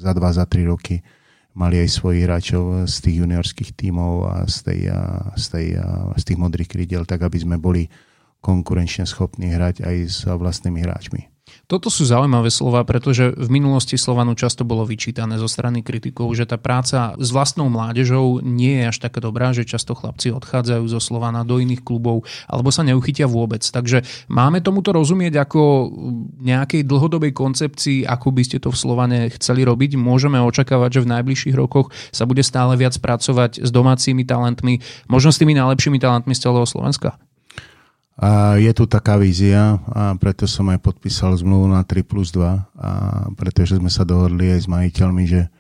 za 0.00 0.12
dva, 0.16 0.32
za 0.32 0.48
tri 0.48 0.64
roky 0.64 1.04
mali 1.52 1.84
aj 1.84 2.00
svojich 2.00 2.24
hráčov 2.24 2.88
z 2.88 2.96
tých 3.04 3.16
juniorských 3.20 3.70
tímov 3.76 4.12
a 4.32 4.34
z, 4.48 4.56
tej, 4.64 4.80
z, 5.36 5.46
tej, 5.52 5.66
z 6.16 6.22
tých 6.24 6.38
modrých 6.40 6.68
krídel, 6.72 7.04
tak 7.04 7.28
aby 7.28 7.36
sme 7.36 7.60
boli 7.60 7.92
konkurenčne 8.40 9.04
schopní 9.04 9.52
hrať 9.52 9.84
aj 9.84 9.96
s 10.08 10.24
vlastnými 10.24 10.80
hráčmi. 10.80 11.28
Toto 11.66 11.90
sú 11.90 12.06
zaujímavé 12.06 12.46
slova, 12.46 12.86
pretože 12.86 13.34
v 13.34 13.48
minulosti 13.50 13.98
Slovanu 13.98 14.38
často 14.38 14.62
bolo 14.62 14.86
vyčítané 14.86 15.34
zo 15.34 15.50
strany 15.50 15.82
kritikov, 15.82 16.30
že 16.38 16.46
tá 16.46 16.54
práca 16.62 17.18
s 17.18 17.34
vlastnou 17.34 17.66
mládežou 17.66 18.38
nie 18.38 18.78
je 18.78 18.94
až 18.94 19.02
taká 19.02 19.18
dobrá, 19.18 19.50
že 19.50 19.66
často 19.66 19.98
chlapci 19.98 20.30
odchádzajú 20.30 20.86
zo 20.86 21.02
Slovana 21.02 21.42
do 21.42 21.58
iných 21.58 21.82
klubov 21.82 22.22
alebo 22.46 22.70
sa 22.70 22.86
neuchytia 22.86 23.26
vôbec. 23.26 23.66
Takže 23.66 24.06
máme 24.30 24.62
tomuto 24.62 24.94
rozumieť 24.94 25.42
ako 25.42 25.90
nejakej 26.38 26.86
dlhodobej 26.86 27.34
koncepcii, 27.34 28.06
ako 28.06 28.30
by 28.30 28.42
ste 28.46 28.62
to 28.62 28.70
v 28.70 28.78
Slovane 28.78 29.18
chceli 29.34 29.66
robiť. 29.66 29.98
Môžeme 29.98 30.38
očakávať, 30.38 31.02
že 31.02 31.02
v 31.02 31.18
najbližších 31.18 31.58
rokoch 31.58 31.90
sa 32.14 32.30
bude 32.30 32.46
stále 32.46 32.78
viac 32.78 32.94
pracovať 32.94 33.66
s 33.66 33.74
domácimi 33.74 34.22
talentmi, 34.22 34.78
možno 35.10 35.34
s 35.34 35.42
tými 35.42 35.58
najlepšími 35.58 35.98
talentmi 35.98 36.30
z 36.30 36.46
celého 36.46 36.62
Slovenska. 36.62 37.18
A 38.16 38.56
je 38.56 38.72
tu 38.72 38.88
taká 38.88 39.20
vízia 39.20 39.76
a 39.92 40.16
preto 40.16 40.48
som 40.48 40.72
aj 40.72 40.80
podpísal 40.80 41.36
zmluvu 41.36 41.68
na 41.68 41.84
3 41.84 42.00
plus 42.00 42.32
2, 42.32 42.40
a 42.40 42.56
pretože 43.36 43.76
sme 43.76 43.92
sa 43.92 44.08
dohodli 44.08 44.56
aj 44.56 44.60
s 44.64 44.68
majiteľmi, 44.72 45.24
že 45.28 45.52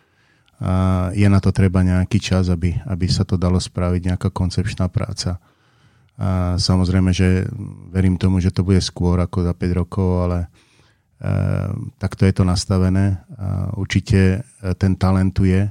je 1.12 1.28
na 1.28 1.36
to 1.36 1.52
treba 1.52 1.84
nejaký 1.84 2.16
čas, 2.16 2.48
aby, 2.48 2.72
aby 2.88 3.04
sa 3.12 3.28
to 3.28 3.36
dalo 3.36 3.60
spraviť, 3.60 4.00
nejaká 4.08 4.28
koncepčná 4.32 4.88
práca. 4.88 5.36
A 6.16 6.56
samozrejme, 6.56 7.12
že 7.12 7.44
verím 7.92 8.16
tomu, 8.16 8.40
že 8.40 8.48
to 8.48 8.64
bude 8.64 8.80
skôr 8.80 9.20
ako 9.20 9.44
za 9.44 9.52
5 9.52 9.80
rokov, 9.84 10.08
ale 10.24 10.48
takto 11.96 12.28
je 12.28 12.34
to 12.36 12.44
nastavené. 12.44 13.24
Určite 13.72 14.20
e, 14.20 14.74
ten 14.76 15.00
talent 15.00 15.32
tu 15.32 15.48
je, 15.48 15.64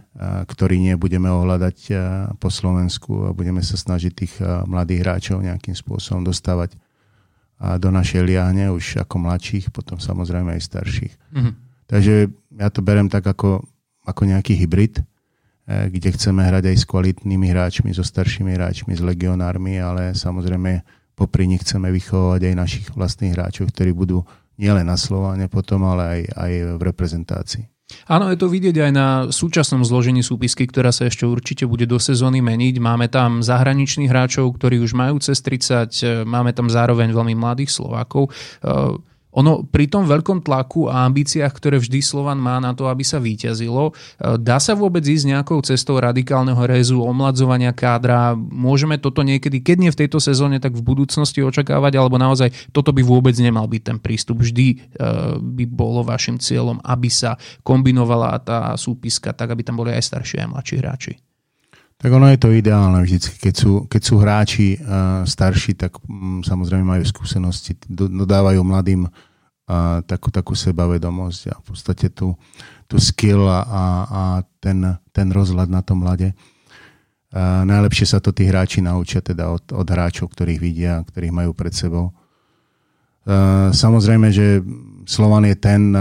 ktorý 0.50 0.82
nie 0.82 0.98
budeme 0.98 1.30
ohľadať 1.30 1.78
a, 1.94 1.94
po 2.38 2.50
Slovensku 2.50 3.30
a 3.30 3.36
budeme 3.36 3.62
sa 3.62 3.78
snažiť 3.78 4.12
tých 4.14 4.34
a, 4.42 4.66
mladých 4.66 5.06
hráčov 5.06 5.46
nejakým 5.46 5.78
spôsobom 5.78 6.26
dostávať 6.26 6.74
do 7.56 7.88
našej 7.88 8.20
liahne, 8.28 8.68
už 8.68 9.00
ako 9.00 9.16
mladších, 9.16 9.72
potom 9.72 9.96
samozrejme 9.96 10.60
aj 10.60 10.62
starších. 10.66 11.14
Mm-hmm. 11.32 11.54
Takže 11.88 12.14
ja 12.60 12.68
to 12.68 12.84
berem 12.84 13.08
tak 13.08 13.24
ako, 13.24 13.64
ako 14.04 14.22
nejaký 14.28 14.60
hybrid, 14.60 15.00
E, 15.66 15.90
kde 15.90 16.14
chceme 16.14 16.46
hrať 16.46 16.70
aj 16.70 16.78
s 16.78 16.86
kvalitnými 16.86 17.50
hráčmi, 17.50 17.90
so 17.90 18.06
staršími 18.06 18.54
hráčmi, 18.54 18.94
s 18.94 19.02
legionármi, 19.02 19.82
ale 19.82 20.14
samozrejme 20.14 20.86
popri 21.18 21.50
nich 21.50 21.66
chceme 21.66 21.90
vychovať 21.90 22.54
aj 22.54 22.54
našich 22.54 22.88
vlastných 22.94 23.34
hráčov, 23.34 23.74
ktorí 23.74 23.90
budú 23.98 24.22
nielen 24.60 24.88
na 24.88 24.98
Slovane 25.00 25.48
potom, 25.48 25.84
ale 25.88 26.04
aj, 26.04 26.22
aj 26.36 26.52
v 26.76 26.82
reprezentácii. 26.82 27.66
Áno, 28.10 28.34
je 28.34 28.38
to 28.38 28.50
vidieť 28.50 28.82
aj 28.82 28.92
na 28.92 29.08
súčasnom 29.30 29.86
zložení 29.86 30.26
súpisky, 30.26 30.66
ktorá 30.66 30.90
sa 30.90 31.06
ešte 31.06 31.30
určite 31.30 31.70
bude 31.70 31.86
do 31.86 32.02
sezóny 32.02 32.42
meniť. 32.42 32.82
Máme 32.82 33.14
tam 33.14 33.46
zahraničných 33.46 34.10
hráčov, 34.10 34.58
ktorí 34.58 34.82
už 34.82 34.98
majú 34.98 35.22
cez 35.22 35.38
30, 35.46 35.94
e, 36.02 36.26
máme 36.26 36.50
tam 36.58 36.66
zároveň 36.66 37.14
veľmi 37.14 37.38
mladých 37.38 37.70
Slovákov. 37.70 38.34
E, 38.34 39.06
ono 39.36 39.68
pri 39.68 39.92
tom 39.92 40.08
veľkom 40.08 40.40
tlaku 40.48 40.88
a 40.88 41.04
ambíciách, 41.04 41.52
ktoré 41.52 41.76
vždy 41.76 42.00
Slovan 42.00 42.40
má 42.40 42.56
na 42.64 42.72
to, 42.72 42.88
aby 42.88 43.04
sa 43.04 43.20
víťazilo, 43.20 43.92
e, 43.92 44.40
dá 44.40 44.58
sa 44.64 44.72
vôbec 44.72 45.04
ísť 45.04 45.36
nejakou 45.36 45.60
cestou 45.60 46.00
radikálneho 46.00 46.60
rezu, 46.64 47.04
omladzovania 47.04 47.76
kádra? 47.76 48.32
Môžeme 48.36 48.96
toto 48.96 49.20
niekedy, 49.28 49.60
keď 49.60 49.78
nie 49.78 49.92
v 49.92 50.00
tejto 50.08 50.24
sezóne, 50.24 50.64
tak 50.64 50.72
v 50.72 50.88
budúcnosti 50.88 51.44
očakávať, 51.44 52.00
alebo 52.00 52.16
naozaj 52.16 52.72
toto 52.72 52.96
by 52.96 53.04
vôbec 53.04 53.36
nemal 53.36 53.68
byť 53.68 53.82
ten 53.84 53.98
prístup. 54.00 54.40
Vždy 54.40 54.68
e, 54.72 54.76
by 55.44 55.64
bolo 55.68 56.08
vašim 56.08 56.40
cieľom, 56.40 56.80
aby 56.80 57.12
sa 57.12 57.36
kombinovala 57.68 58.40
tá 58.40 58.60
súpiska 58.80 59.36
tak, 59.36 59.52
aby 59.52 59.68
tam 59.68 59.76
boli 59.76 59.92
aj 59.92 60.08
starší 60.08 60.40
aj 60.40 60.48
mladší 60.48 60.76
hráči. 60.80 61.25
Tak 61.96 62.12
ono 62.12 62.28
je 62.28 62.40
to 62.40 62.52
ideálne 62.52 63.00
vždy, 63.00 63.40
keď 63.40 63.54
sú, 63.56 63.72
keď 63.88 64.02
sú 64.04 64.16
hráči 64.20 64.68
uh, 64.76 65.24
starší, 65.24 65.80
tak 65.80 65.96
um, 66.04 66.44
samozrejme 66.44 66.84
majú 66.84 67.04
skúsenosti, 67.08 67.80
dodávajú 67.88 68.60
mladým 68.68 69.08
uh, 69.08 70.04
takú, 70.04 70.28
takú 70.28 70.54
sebavedomosť 70.60 71.42
a 71.50 71.56
v 71.56 71.64
podstate 71.64 72.12
tú, 72.12 72.36
tú 72.92 73.00
skill 73.00 73.48
a, 73.48 73.64
a 74.06 74.22
ten, 74.60 74.84
ten 75.16 75.28
rozhľad 75.32 75.72
na 75.72 75.80
tom 75.80 76.04
mlade. 76.04 76.36
Uh, 77.32 77.64
najlepšie 77.64 78.12
sa 78.12 78.20
to 78.20 78.36
tí 78.36 78.44
hráči 78.44 78.84
naučia 78.84 79.24
teda 79.24 79.56
od, 79.56 79.64
od 79.72 79.88
hráčov, 79.88 80.36
ktorých 80.36 80.60
vidia, 80.60 81.00
ktorých 81.00 81.32
majú 81.32 81.56
pred 81.56 81.72
sebou. 81.72 82.12
Uh, 83.26 83.74
samozrejme, 83.74 84.30
že 84.30 84.62
Slovan 85.06 85.46
je 85.46 85.54
ten, 85.54 85.94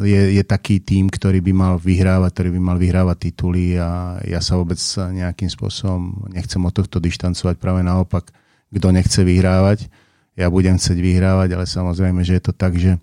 je, 0.00 0.40
je 0.40 0.44
taký 0.44 0.80
tým, 0.80 1.12
ktorý 1.12 1.44
by 1.44 1.52
mal 1.52 1.74
vyhrávať, 1.76 2.30
ktorý 2.32 2.50
by 2.56 2.60
mal 2.64 2.78
vyhrávať 2.80 3.28
tituly 3.28 3.76
a 3.76 4.16
ja 4.24 4.40
sa 4.40 4.56
vôbec 4.56 4.80
nejakým 4.96 5.52
spôsobom 5.52 6.32
nechcem 6.32 6.56
od 6.64 6.72
tohto 6.72 6.96
dištancovať, 6.96 7.60
práve 7.60 7.84
naopak, 7.84 8.32
kto 8.72 8.88
nechce 8.88 9.20
vyhrávať, 9.20 9.92
ja 10.32 10.48
budem 10.48 10.80
chcieť 10.80 10.96
vyhrávať, 10.96 11.48
ale 11.60 11.64
samozrejme, 11.68 12.24
že 12.24 12.40
je 12.40 12.42
to 12.48 12.52
tak, 12.56 12.72
že 12.80 12.96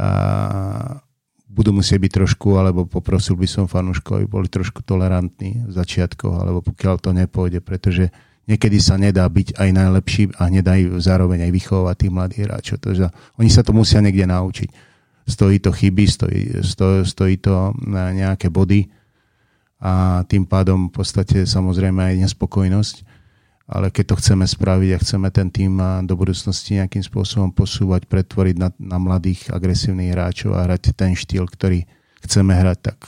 a, 0.00 1.04
budú 1.44 1.76
musieť 1.76 2.00
byť 2.00 2.12
trošku, 2.24 2.56
alebo 2.56 2.88
poprosil 2.88 3.36
by 3.36 3.48
som 3.50 3.68
fanúškov, 3.68 4.24
aby 4.24 4.26
boli 4.30 4.48
trošku 4.48 4.80
tolerantní 4.80 5.66
v 5.68 5.72
začiatkoch, 5.76 6.40
alebo 6.40 6.64
pokiaľ 6.64 6.94
to 7.04 7.10
nepôjde, 7.12 7.60
pretože 7.60 8.08
niekedy 8.50 8.82
sa 8.82 8.98
nedá 8.98 9.22
byť 9.30 9.54
aj 9.54 9.68
najlepší 9.70 10.22
a 10.34 10.50
aj 10.50 10.82
zároveň 10.98 11.46
aj 11.46 11.52
vychovať 11.54 11.94
tých 11.94 12.12
mladých 12.12 12.42
hráčov. 12.50 12.76
Takže 12.82 13.06
oni 13.38 13.50
sa 13.50 13.62
to 13.62 13.70
musia 13.70 14.02
niekde 14.02 14.26
naučiť. 14.26 14.68
Stojí 15.30 15.62
to 15.62 15.70
chyby, 15.70 16.04
stojí, 16.10 16.42
stojí, 16.66 17.06
stojí 17.06 17.34
to 17.38 17.70
nejaké 17.86 18.50
body 18.50 18.90
a 19.78 20.26
tým 20.26 20.44
pádom 20.44 20.90
v 20.90 20.98
podstate 20.98 21.46
samozrejme 21.46 22.02
aj 22.02 22.26
nespokojnosť. 22.26 22.96
Ale 23.70 23.94
keď 23.94 24.04
to 24.10 24.18
chceme 24.18 24.42
spraviť 24.42 24.90
a 24.98 24.98
chceme 24.98 25.30
ten 25.30 25.46
tým 25.46 25.78
do 26.02 26.18
budúcnosti 26.18 26.82
nejakým 26.82 27.06
spôsobom 27.06 27.54
posúvať, 27.54 28.10
pretvoriť 28.10 28.58
na, 28.58 28.74
na 28.82 28.98
mladých 28.98 29.46
agresívnych 29.54 30.10
hráčov 30.10 30.58
a 30.58 30.66
hrať 30.66 30.90
ten 30.98 31.14
štýl, 31.14 31.46
ktorý 31.46 31.86
chceme 32.18 32.50
hrať, 32.50 32.78
tak 32.82 32.98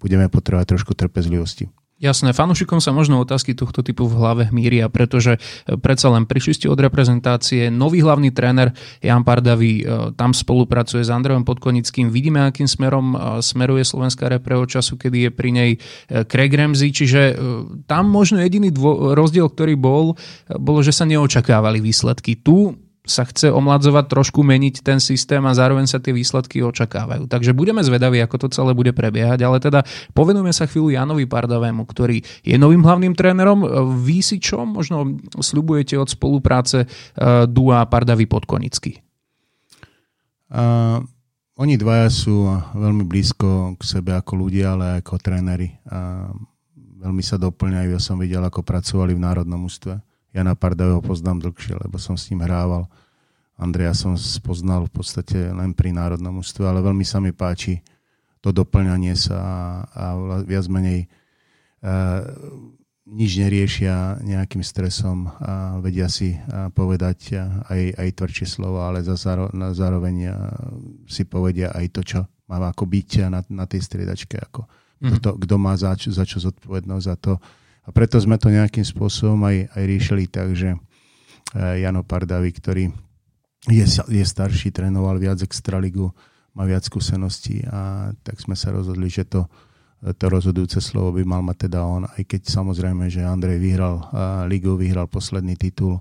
budeme 0.00 0.32
potrebovať 0.32 0.72
trošku 0.72 0.96
trpezlivosti. 0.96 1.68
Jasné, 2.00 2.32
fanúšikom 2.32 2.80
sa 2.80 2.96
možno 2.96 3.20
otázky 3.20 3.52
tohto 3.52 3.84
typu 3.84 4.08
v 4.08 4.16
hlave 4.16 4.44
míria, 4.56 4.88
pretože 4.88 5.36
e, 5.36 5.76
predsa 5.76 6.08
len 6.08 6.24
prišli 6.24 6.56
ste 6.56 6.66
od 6.72 6.80
reprezentácie, 6.80 7.68
nový 7.68 8.00
hlavný 8.00 8.32
tréner 8.32 8.72
Jan 9.04 9.20
Pardavi 9.20 9.72
e, 9.76 9.82
tam 10.16 10.32
spolupracuje 10.32 11.04
s 11.04 11.12
Andrejom 11.12 11.44
Podkonickým. 11.44 12.08
Vidíme, 12.08 12.48
akým 12.48 12.64
smerom 12.64 13.12
e, 13.12 13.16
smeruje 13.44 13.84
slovenská 13.84 14.32
repre 14.32 14.56
od 14.56 14.72
času, 14.72 14.96
kedy 14.96 15.28
je 15.28 15.30
pri 15.30 15.50
nej 15.52 15.70
Craig 16.08 16.48
Ramsey, 16.56 16.88
čiže 16.88 17.36
tam 17.84 18.08
možno 18.08 18.40
jediný 18.40 18.72
dvo- 18.72 19.12
rozdiel, 19.12 19.52
ktorý 19.52 19.76
bol, 19.76 20.16
bolo, 20.48 20.80
že 20.80 20.96
sa 20.96 21.04
neočakávali 21.04 21.84
výsledky. 21.84 22.40
Tu 22.40 22.72
sa 23.10 23.26
chce 23.26 23.50
omladzovať, 23.50 24.06
trošku 24.06 24.46
meniť 24.46 24.86
ten 24.86 25.02
systém 25.02 25.42
a 25.42 25.50
zároveň 25.50 25.90
sa 25.90 25.98
tie 25.98 26.14
výsledky 26.14 26.62
očakávajú. 26.62 27.26
Takže 27.26 27.50
budeme 27.50 27.82
zvedaví, 27.82 28.22
ako 28.22 28.46
to 28.46 28.54
celé 28.54 28.70
bude 28.70 28.94
prebiehať, 28.94 29.42
ale 29.42 29.58
teda 29.58 29.82
povenujeme 30.14 30.54
sa 30.54 30.70
chvíľu 30.70 30.94
Janovi 30.94 31.26
Pardavému, 31.26 31.82
ktorý 31.82 32.22
je 32.46 32.54
novým 32.54 32.86
hlavným 32.86 33.18
trénerom. 33.18 33.66
Vy 33.98 34.22
si 34.22 34.38
čo 34.38 34.62
možno 34.62 35.18
sľubujete 35.42 35.98
od 35.98 36.06
spolupráce 36.06 36.86
uh, 36.86 37.50
Dua 37.50 37.82
Pardavy 37.90 38.30
Podkonicky? 38.30 39.02
Uh, 40.46 41.02
oni 41.58 41.74
dvaja 41.74 42.06
sú 42.08 42.46
veľmi 42.78 43.02
blízko 43.04 43.74
k 43.74 43.82
sebe 43.82 44.14
ako 44.14 44.46
ľudia, 44.46 44.78
ale 44.78 44.84
aj 44.94 44.98
ako 45.02 45.14
tréneri. 45.18 45.68
Uh, 45.90 46.30
veľmi 47.00 47.24
sa 47.24 47.40
doplňajú. 47.40 47.88
Ja 47.90 48.00
som 48.00 48.20
videl, 48.20 48.44
ako 48.44 48.62
pracovali 48.62 49.16
v 49.16 49.24
národnom 49.24 49.66
ústve 49.66 49.98
Jana 50.30 50.54
Pardavého 50.54 51.02
poznám 51.02 51.42
dlhšie, 51.42 51.74
lebo 51.74 51.98
som 51.98 52.14
s 52.14 52.30
ním 52.30 52.46
hrával. 52.46 52.86
Andreja 53.60 53.92
som 53.92 54.16
spoznal 54.16 54.88
v 54.88 54.92
podstate 54.96 55.52
len 55.52 55.76
pri 55.76 55.92
národnom 55.92 56.40
ústve, 56.40 56.64
ale 56.64 56.80
veľmi 56.80 57.04
sa 57.04 57.20
mi 57.20 57.36
páči 57.36 57.84
to 58.40 58.56
doplňanie 58.56 59.12
sa 59.12 59.36
a, 59.36 59.56
a 59.84 60.04
viac 60.48 60.64
menej 60.72 61.04
a, 61.84 62.24
nič 63.10 63.42
neriešia 63.42 64.22
nejakým 64.24 64.64
stresom 64.64 65.28
a 65.28 65.76
vedia 65.84 66.08
si 66.08 66.40
a, 66.40 66.72
povedať 66.72 67.36
aj, 67.68 68.00
aj 68.00 68.08
tvrdšie 68.16 68.46
slova, 68.48 68.88
ale 68.88 69.04
za, 69.04 69.16
na 69.52 69.76
zároveň 69.76 70.16
a, 70.32 70.34
si 71.04 71.28
povedia 71.28 71.68
aj 71.76 71.86
to, 71.92 72.00
čo 72.00 72.20
má 72.48 72.56
ako 72.64 72.88
byť 72.88 73.28
na, 73.28 73.44
na 73.52 73.64
tej 73.68 73.84
striedačke. 73.84 74.40
Ako, 74.40 74.64
mm. 75.04 75.20
kto, 75.20 75.36
kto 75.36 75.54
má 75.60 75.76
za, 75.76 75.92
za 76.00 76.24
čo 76.24 76.40
zodpovednosť 76.40 77.04
za 77.04 77.16
to, 77.20 77.36
a 77.84 77.88
preto 77.92 78.20
sme 78.20 78.36
to 78.36 78.52
nejakým 78.52 78.84
spôsobom 78.84 79.40
aj, 79.48 79.72
aj 79.72 79.82
riešili 79.88 80.24
tak, 80.28 80.52
že 80.52 80.76
Jano 81.56 82.04
Pardavi, 82.06 82.50
ktorý 82.52 82.92
je, 83.68 83.84
je 84.08 84.24
starší, 84.24 84.72
trénoval 84.72 85.20
viac 85.20 85.44
extraligu, 85.44 86.08
má 86.56 86.64
viac 86.64 86.86
skúseností 86.86 87.60
a 87.68 88.10
tak 88.24 88.40
sme 88.40 88.56
sa 88.56 88.72
rozhodli, 88.72 89.12
že 89.12 89.28
to, 89.28 89.44
to 90.16 90.24
rozhodujúce 90.32 90.80
slovo 90.80 91.12
by 91.12 91.22
mal 91.28 91.42
mať 91.44 91.68
teda 91.68 91.84
on, 91.84 92.08
aj 92.08 92.22
keď 92.24 92.48
samozrejme, 92.48 93.12
že 93.12 93.20
Andrej 93.20 93.60
vyhral 93.60 94.00
ligu, 94.48 94.72
vyhral 94.80 95.06
posledný 95.06 95.60
titul 95.60 96.00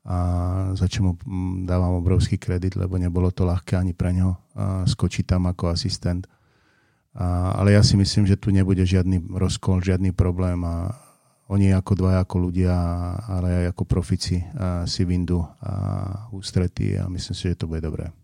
a 0.00 0.16
za 0.74 0.88
čo 0.88 1.04
mu 1.04 1.12
dávam 1.68 2.00
obrovský 2.00 2.40
kredit, 2.40 2.74
lebo 2.74 2.96
nebolo 2.96 3.28
to 3.30 3.44
ľahké 3.44 3.76
ani 3.76 3.92
pre 3.92 4.16
ňo 4.16 4.30
skočiť 4.88 5.24
tam 5.28 5.46
ako 5.46 5.76
asistent. 5.76 6.24
A, 7.14 7.54
ale 7.58 7.76
ja 7.76 7.82
si 7.84 7.98
myslím, 8.00 8.24
že 8.24 8.38
tu 8.40 8.48
nebude 8.54 8.80
žiadny 8.80 9.20
rozkol, 9.28 9.82
žiadny 9.84 10.14
problém 10.16 10.62
a 10.64 10.94
oni 11.50 11.74
ako 11.74 11.92
dvaja, 11.98 12.22
ako 12.22 12.36
ľudia, 12.46 12.74
ale 13.26 13.48
aj 13.50 13.64
ako 13.74 13.82
profici 13.82 14.38
a 14.54 14.86
si 14.86 15.02
vindu 15.02 15.42
a 15.58 15.72
ústrety 16.30 16.94
a 16.94 17.10
myslím 17.10 17.34
si, 17.34 17.50
že 17.50 17.58
to 17.58 17.66
bude 17.66 17.82
dobré. 17.82 18.14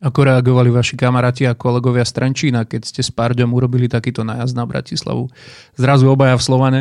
Ako 0.00 0.24
reagovali 0.24 0.72
vaši 0.72 0.96
kamaráti 0.96 1.44
a 1.44 1.52
kolegovia 1.52 2.08
z 2.08 2.16
Trenčína, 2.16 2.64
keď 2.64 2.88
ste 2.88 3.04
s 3.04 3.12
Pardom 3.12 3.52
urobili 3.52 3.84
takýto 3.84 4.24
nájazd 4.24 4.56
na 4.56 4.64
Bratislavu? 4.64 5.28
Zrazu 5.76 6.08
obaja 6.08 6.40
v 6.40 6.46
Slovane? 6.48 6.80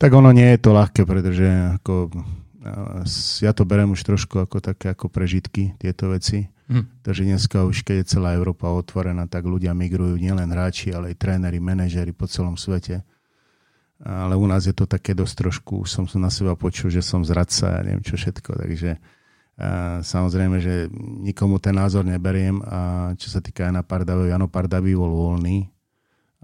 Tak 0.00 0.08
ono 0.16 0.32
nie 0.32 0.56
je 0.56 0.60
to 0.64 0.72
ľahké, 0.72 1.04
pretože 1.04 1.44
ako, 1.76 2.08
ja 3.44 3.52
to 3.52 3.68
berem 3.68 3.92
už 3.92 4.00
trošku 4.08 4.40
ako 4.40 4.64
také 4.64 4.96
ako 4.96 5.12
prežitky, 5.12 5.76
tieto 5.76 6.08
veci. 6.08 6.48
Hm. 6.72 7.04
Takže 7.04 7.28
dneska 7.28 7.68
už, 7.68 7.84
keď 7.84 8.00
je 8.00 8.10
celá 8.16 8.32
Európa 8.32 8.72
otvorená, 8.72 9.28
tak 9.28 9.44
ľudia 9.44 9.76
migrujú 9.76 10.16
nielen 10.16 10.48
hráči, 10.48 10.96
ale 10.96 11.12
aj 11.12 11.20
tréneri, 11.20 11.60
manažery 11.60 12.16
po 12.16 12.24
celom 12.24 12.56
svete. 12.56 13.04
Ale 13.98 14.38
u 14.38 14.46
nás 14.46 14.62
je 14.62 14.74
to 14.74 14.86
také 14.86 15.10
dosť 15.10 15.34
trošku, 15.42 15.82
som 15.82 16.06
na 16.22 16.30
seba 16.30 16.54
počul, 16.54 16.86
že 16.86 17.02
som 17.02 17.26
zradca 17.26 17.78
a 17.78 17.82
neviem 17.82 18.06
čo 18.06 18.14
všetko, 18.14 18.54
takže 18.54 18.94
samozrejme, 20.06 20.62
že 20.62 20.86
nikomu 21.26 21.58
ten 21.58 21.74
názor 21.74 22.06
neberiem 22.06 22.62
a 22.62 23.10
čo 23.18 23.26
sa 23.26 23.42
týka 23.42 23.66
Jana 23.66 23.82
Pardavy, 23.82 24.30
Jano 24.30 24.46
Pardavy 24.46 24.94
bol 24.94 25.10
voľný 25.10 25.66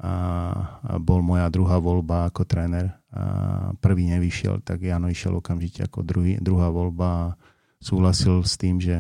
a 0.02 0.99
bol 0.99 1.23
moja 1.23 1.46
druhá 1.46 1.78
voľba 1.78 2.26
ako 2.26 2.42
tréner. 2.42 2.90
A 3.14 3.70
prvý 3.78 4.11
nevyšiel, 4.11 4.66
tak 4.66 4.82
Jano 4.82 5.06
išiel 5.06 5.38
okamžite 5.38 5.87
ako 5.87 6.02
druhý, 6.02 6.34
druhá 6.42 6.66
voľba 6.75 7.06
a 7.06 7.34
súhlasil 7.78 8.42
s 8.42 8.58
tým, 8.58 8.82
že 8.82 8.99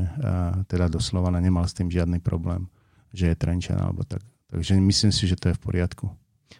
teda 0.70 0.86
doslova 0.86 1.34
nemal 1.34 1.66
s 1.66 1.74
tým 1.74 1.90
žiadny 1.90 2.22
problém, 2.22 2.70
že 3.10 3.26
je 3.26 3.34
Trenčan 3.34 3.82
alebo 3.82 4.06
tak. 4.06 4.22
Takže 4.54 4.78
myslím 4.78 5.10
si, 5.10 5.26
že 5.26 5.34
to 5.34 5.50
je 5.50 5.58
v 5.58 5.64
poriadku. 5.66 6.06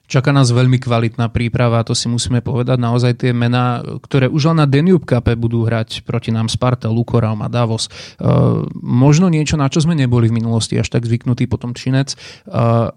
Čaká 0.04 0.36
nás 0.36 0.52
veľmi 0.52 0.76
kvalitná 0.76 1.32
príprava, 1.32 1.80
to 1.80 1.96
si 1.96 2.12
musíme 2.12 2.44
povedať. 2.44 2.76
Naozaj 2.76 3.24
tie 3.24 3.32
mená, 3.32 3.80
ktoré 4.04 4.28
už 4.28 4.52
len 4.52 4.60
na 4.60 4.68
Danube 4.68 5.08
Cup 5.08 5.32
budú 5.32 5.64
hrať 5.64 6.04
proti 6.04 6.28
nám 6.28 6.52
Sparta, 6.52 6.92
Lukoraum 6.92 7.40
a 7.40 7.48
Davos. 7.48 7.88
Uh, 8.20 8.68
možno 8.84 9.32
niečo, 9.32 9.56
na 9.56 9.72
čo 9.72 9.80
sme 9.80 9.96
neboli 9.96 10.28
v 10.28 10.36
minulosti 10.44 10.76
až 10.76 10.92
tak 10.92 11.08
zvyknutí 11.08 11.48
potom 11.48 11.72
Činec. 11.72 12.20
Uh, 12.44 12.92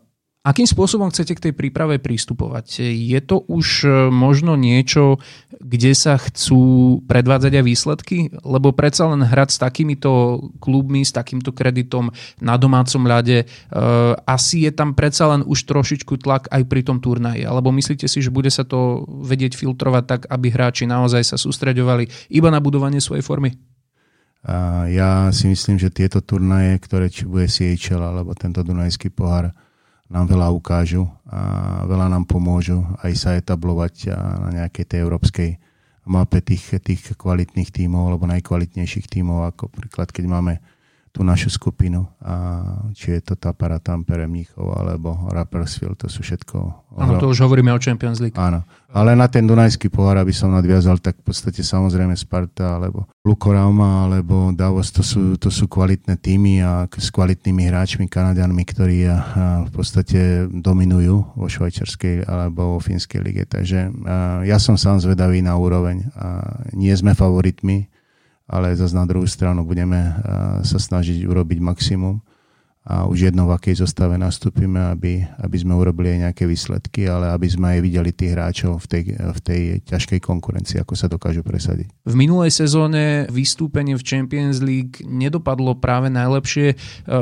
Akým 0.48 0.64
spôsobom 0.64 1.12
chcete 1.12 1.36
k 1.36 1.44
tej 1.50 1.54
príprave 1.60 2.00
pristupovať? 2.00 2.80
Je 2.88 3.20
to 3.20 3.44
už 3.52 3.84
e, 3.84 3.88
možno 4.08 4.56
niečo, 4.56 5.20
kde 5.60 5.92
sa 5.92 6.16
chcú 6.16 7.04
predvádzať 7.04 7.52
aj 7.52 7.64
výsledky? 7.68 8.32
Lebo 8.48 8.72
predsa 8.72 9.12
len 9.12 9.28
hrať 9.28 9.50
s 9.52 9.60
takýmito 9.60 10.40
klubmi, 10.64 11.04
s 11.04 11.12
takýmto 11.12 11.52
kreditom 11.52 12.16
na 12.40 12.56
domácom 12.56 13.04
ľade, 13.04 13.44
e, 13.44 13.46
asi 14.24 14.64
je 14.64 14.72
tam 14.72 14.96
predsa 14.96 15.28
len 15.36 15.44
už 15.44 15.68
trošičku 15.68 16.16
tlak 16.24 16.48
aj 16.48 16.64
pri 16.64 16.80
tom 16.88 17.04
turnaji. 17.04 17.44
Alebo 17.44 17.76
myslíte 17.76 18.08
si, 18.08 18.24
že 18.24 18.32
bude 18.32 18.48
sa 18.48 18.64
to 18.64 19.04
vedieť 19.04 19.52
filtrovať 19.52 20.04
tak, 20.08 20.22
aby 20.32 20.48
hráči 20.48 20.88
naozaj 20.88 21.28
sa 21.28 21.36
sústreďovali 21.36 22.32
iba 22.32 22.48
na 22.48 22.64
budovanie 22.64 23.04
svojej 23.04 23.20
formy? 23.20 23.52
Ja 24.88 25.28
si 25.36 25.52
myslím, 25.52 25.76
že 25.76 25.92
tieto 25.92 26.24
turnaje, 26.24 26.80
ktoré 26.80 27.12
či 27.12 27.28
bude 27.28 27.52
CHL 27.52 28.00
alebo 28.00 28.32
tento 28.32 28.64
Dunajský 28.64 29.12
pohár, 29.12 29.52
nám 30.08 30.26
veľa 30.32 30.48
ukážu 30.56 31.04
a 31.28 31.84
veľa 31.84 32.08
nám 32.08 32.24
pomôžu 32.24 32.80
aj 33.04 33.12
sa 33.16 33.30
etablovať 33.36 34.12
na 34.16 34.50
nejakej 34.64 34.86
tej 34.88 35.00
európskej 35.04 35.50
mape 36.08 36.40
tých, 36.40 36.80
tých 36.80 37.20
kvalitných 37.20 37.68
tímov 37.68 38.16
alebo 38.16 38.24
najkvalitnejších 38.32 39.12
tímov, 39.12 39.52
ako 39.52 39.68
príklad, 39.68 40.08
keď 40.16 40.26
máme 40.32 40.54
tú 41.18 41.26
našu 41.26 41.50
skupinu, 41.50 42.06
a 42.22 42.62
či 42.94 43.18
je 43.18 43.22
to 43.26 43.34
Tapara, 43.34 43.82
Tampere, 43.82 44.30
Mníchov 44.30 44.78
alebo 44.78 45.26
Rappersfield, 45.34 45.98
to 45.98 46.06
sú 46.06 46.22
všetko... 46.22 46.86
Áno, 46.94 47.18
to 47.18 47.34
už 47.34 47.42
hovoríme 47.42 47.74
o 47.74 47.82
Champions 47.82 48.22
League. 48.22 48.38
Áno, 48.38 48.62
ale 48.94 49.18
na 49.18 49.26
ten 49.26 49.50
Dunajský 49.50 49.90
pohár, 49.90 50.22
aby 50.22 50.30
som 50.30 50.54
nadviazal, 50.54 51.02
tak 51.02 51.18
v 51.22 51.34
podstate 51.34 51.66
samozrejme 51.66 52.14
Sparta 52.14 52.78
alebo 52.78 53.10
Lukorauma 53.26 54.06
alebo 54.06 54.54
Davos, 54.54 54.94
to 54.94 55.02
sú, 55.02 55.42
to 55.42 55.50
sú 55.50 55.66
kvalitné 55.66 56.22
týmy 56.22 56.62
a 56.62 56.86
s 56.86 57.10
kvalitnými 57.10 57.66
hráčmi, 57.70 58.06
Kanadianmi, 58.06 58.62
ktorí 58.62 59.10
v 59.66 59.72
podstate 59.74 60.46
dominujú 60.50 61.34
vo 61.34 61.48
švajčiarskej 61.50 62.30
alebo 62.30 62.78
vo 62.78 62.80
fínskej 62.82 63.20
lige. 63.26 63.44
Takže 63.50 63.90
ja 64.46 64.58
som 64.62 64.78
sám 64.78 65.02
zvedavý 65.02 65.42
na 65.42 65.58
úroveň. 65.58 66.06
Nie 66.78 66.94
sme 66.94 67.18
favoritmi, 67.18 67.97
ale 68.48 68.74
zase 68.80 68.96
na 68.96 69.04
druhú 69.04 69.28
stranu 69.28 69.68
budeme 69.68 70.00
eh, 70.00 70.14
sa 70.64 70.80
snažiť 70.80 71.28
urobiť 71.28 71.60
maximum 71.60 72.24
a 72.88 73.04
už 73.04 73.28
jedno 73.30 73.52
v 73.52 73.60
akej 73.60 73.84
zostave 73.84 74.16
nastúpime, 74.16 74.80
aby, 74.96 75.20
aby 75.44 75.58
sme 75.60 75.76
urobili 75.76 76.16
aj 76.16 76.32
nejaké 76.32 76.48
výsledky, 76.48 77.04
ale 77.04 77.36
aby 77.36 77.44
sme 77.44 77.76
aj 77.76 77.80
videli 77.84 78.16
tých 78.16 78.32
hráčov 78.32 78.80
v 78.80 78.88
tej, 78.88 79.04
v 79.20 79.40
tej 79.44 79.62
ťažkej 79.84 80.24
konkurencii, 80.24 80.80
ako 80.80 80.96
sa 80.96 81.12
dokážu 81.12 81.44
presadiť. 81.44 81.92
V 82.08 82.16
minulej 82.16 82.56
sezóne 82.56 83.28
vystúpenie 83.28 84.00
v 84.00 84.08
Champions 84.08 84.64
League 84.64 85.04
nedopadlo 85.04 85.76
práve 85.76 86.08
najlepšie, 86.08 86.68
e, 86.72 86.76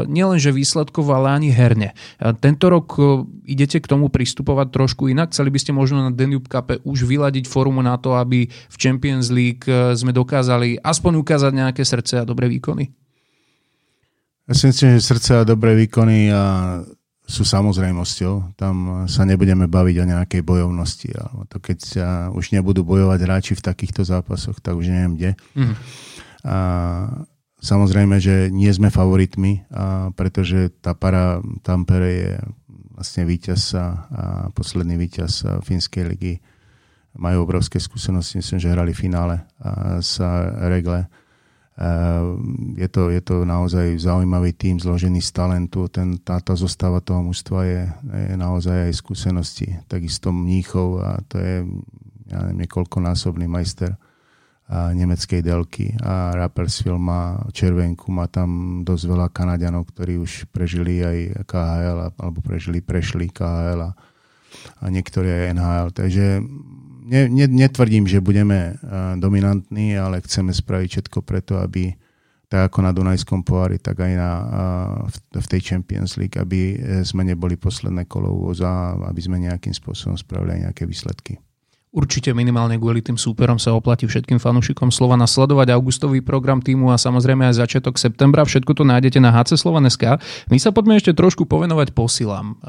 nielenže 0.06 0.54
výsledkovo, 0.54 1.18
ale 1.18 1.34
ani 1.34 1.50
herne. 1.50 1.98
E, 2.22 2.30
tento 2.38 2.70
rok 2.70 3.02
e, 3.02 3.26
idete 3.50 3.82
k 3.82 3.90
tomu 3.90 4.14
pristupovať 4.14 4.70
trošku 4.70 5.10
inak? 5.10 5.34
Chceli 5.34 5.50
by 5.50 5.60
ste 5.66 5.74
možno 5.74 6.06
na 6.06 6.14
Danube 6.14 6.46
Cup 6.46 6.78
už 6.86 7.10
vyladiť 7.10 7.50
formu 7.50 7.82
na 7.82 7.98
to, 7.98 8.14
aby 8.14 8.46
v 8.46 8.78
Champions 8.78 9.34
League 9.34 9.66
sme 9.98 10.14
dokázali 10.14 10.78
aspoň 10.86 11.26
ukázať 11.26 11.52
nejaké 11.58 11.82
srdce 11.82 12.22
a 12.22 12.28
dobré 12.28 12.46
výkony? 12.54 13.05
Ja 14.46 14.54
si 14.54 14.70
myslím, 14.70 14.98
že 14.98 15.10
srdce 15.10 15.42
a 15.42 15.48
dobré 15.48 15.74
výkony 15.74 16.30
a 16.30 16.44
sú 17.26 17.42
samozrejmosťou. 17.42 18.54
Tam 18.54 19.10
sa 19.10 19.26
nebudeme 19.26 19.66
baviť 19.66 19.96
o 19.98 20.10
nejakej 20.14 20.42
bojovnosti. 20.46 21.10
Alebo 21.18 21.50
to 21.50 21.58
keď 21.58 21.78
sa 21.82 22.08
už 22.30 22.54
nebudú 22.54 22.86
bojovať 22.86 23.20
hráči 23.26 23.54
v 23.58 23.66
takýchto 23.66 24.06
zápasoch, 24.06 24.62
tak 24.62 24.78
už 24.78 24.94
neviem 24.94 25.18
kde. 25.18 25.32
Mm. 25.58 25.74
A 26.46 26.58
samozrejme, 27.58 28.22
že 28.22 28.54
nie 28.54 28.70
sme 28.70 28.94
favoritmi, 28.94 29.66
a 29.74 30.14
pretože 30.14 30.70
tá 30.78 30.94
para 30.94 31.42
Tampere 31.66 32.12
je 32.14 32.32
vlastne 32.94 33.26
víťaz 33.26 33.74
a, 33.74 33.86
posledný 34.54 34.94
víťaz 34.94 35.66
Fínskej 35.66 36.06
ligy. 36.06 36.38
Majú 37.18 37.50
obrovské 37.50 37.82
skúsenosti, 37.82 38.38
myslím, 38.38 38.62
že 38.62 38.70
hrali 38.70 38.94
v 38.94 39.02
finále 39.10 39.36
sa 40.06 40.46
regle 40.70 41.10
je 42.80 42.88
to, 42.88 43.12
je 43.12 43.20
to 43.20 43.44
naozaj 43.44 44.00
zaujímavý 44.00 44.56
tým 44.56 44.80
zložený 44.80 45.20
z 45.20 45.32
talentu. 45.36 45.92
Ten, 45.92 46.16
táto 46.24 46.56
zostava 46.56 47.04
toho 47.04 47.20
mužstva 47.20 47.60
je, 47.68 47.82
je 48.32 48.36
naozaj 48.40 48.88
aj 48.88 48.94
skúsenosti. 48.96 49.68
Takisto 49.92 50.32
Mníchov 50.32 51.04
a 51.04 51.20
to 51.28 51.36
je 51.36 51.68
ja 52.32 52.40
neviem, 52.48 52.66
niekoľkonásobný 52.66 53.46
majster 53.46 54.00
a 54.66 54.90
nemeckej 54.98 55.46
delky 55.46 55.94
a 56.02 56.34
Rapperswil 56.34 56.98
má 56.98 57.38
červenku, 57.54 58.10
má 58.10 58.26
tam 58.26 58.82
dosť 58.82 59.04
veľa 59.06 59.28
Kanadianov, 59.30 59.86
ktorí 59.94 60.18
už 60.18 60.50
prežili 60.50 61.06
aj 61.06 61.46
KHL 61.46 62.18
alebo 62.18 62.42
prežili, 62.42 62.82
prešli 62.82 63.30
KHL 63.30 63.82
a, 63.86 63.92
a 64.82 64.86
niektorí 64.90 65.30
aj 65.30 65.44
NHL. 65.54 65.90
Takže 65.94 66.26
ne, 67.06 67.30
ne, 67.30 67.46
netvrdím, 67.46 68.10
že 68.10 68.20
budeme 68.20 68.74
uh, 68.74 69.14
dominantní, 69.22 69.94
ale 69.94 70.26
chceme 70.26 70.52
spraviť 70.52 70.90
všetko 70.90 71.22
preto, 71.22 71.62
aby 71.62 71.94
tak 72.46 72.70
ako 72.70 72.86
na 72.86 72.94
Dunajskom 72.94 73.42
pohári, 73.42 73.82
tak 73.82 74.02
aj 74.02 74.14
na, 74.18 74.32
uh, 74.38 75.40
v, 75.42 75.48
tej 75.50 75.62
Champions 75.62 76.18
League, 76.18 76.38
aby 76.38 76.78
sme 77.02 77.26
neboli 77.26 77.58
posledné 77.58 78.06
kolo 78.06 78.30
úvoza, 78.30 78.98
aby 79.06 79.22
sme 79.22 79.42
nejakým 79.42 79.74
spôsobom 79.74 80.14
spravili 80.18 80.58
aj 80.58 80.62
nejaké 80.70 80.84
výsledky. 80.86 81.42
Určite 81.96 82.36
minimálne 82.36 82.76
kvôli 82.76 83.00
tým 83.00 83.16
súperom 83.16 83.56
sa 83.56 83.72
oplatí 83.72 84.04
všetkým 84.04 84.36
fanúšikom 84.36 84.92
Slova 84.92 85.16
nasledovať 85.16 85.72
augustový 85.72 86.20
program 86.20 86.60
týmu 86.60 86.92
a 86.92 87.00
samozrejme 87.00 87.48
aj 87.48 87.56
začiatok 87.56 87.96
septembra. 87.96 88.44
Všetko 88.44 88.76
to 88.76 88.84
nájdete 88.84 89.24
na 89.24 89.32
HC 89.32 89.56
Slovan.sk. 89.56 90.20
My 90.52 90.60
sa 90.60 90.76
poďme 90.76 91.00
ešte 91.00 91.16
trošku 91.16 91.48
povenovať 91.48 91.96
posilám. 91.96 92.60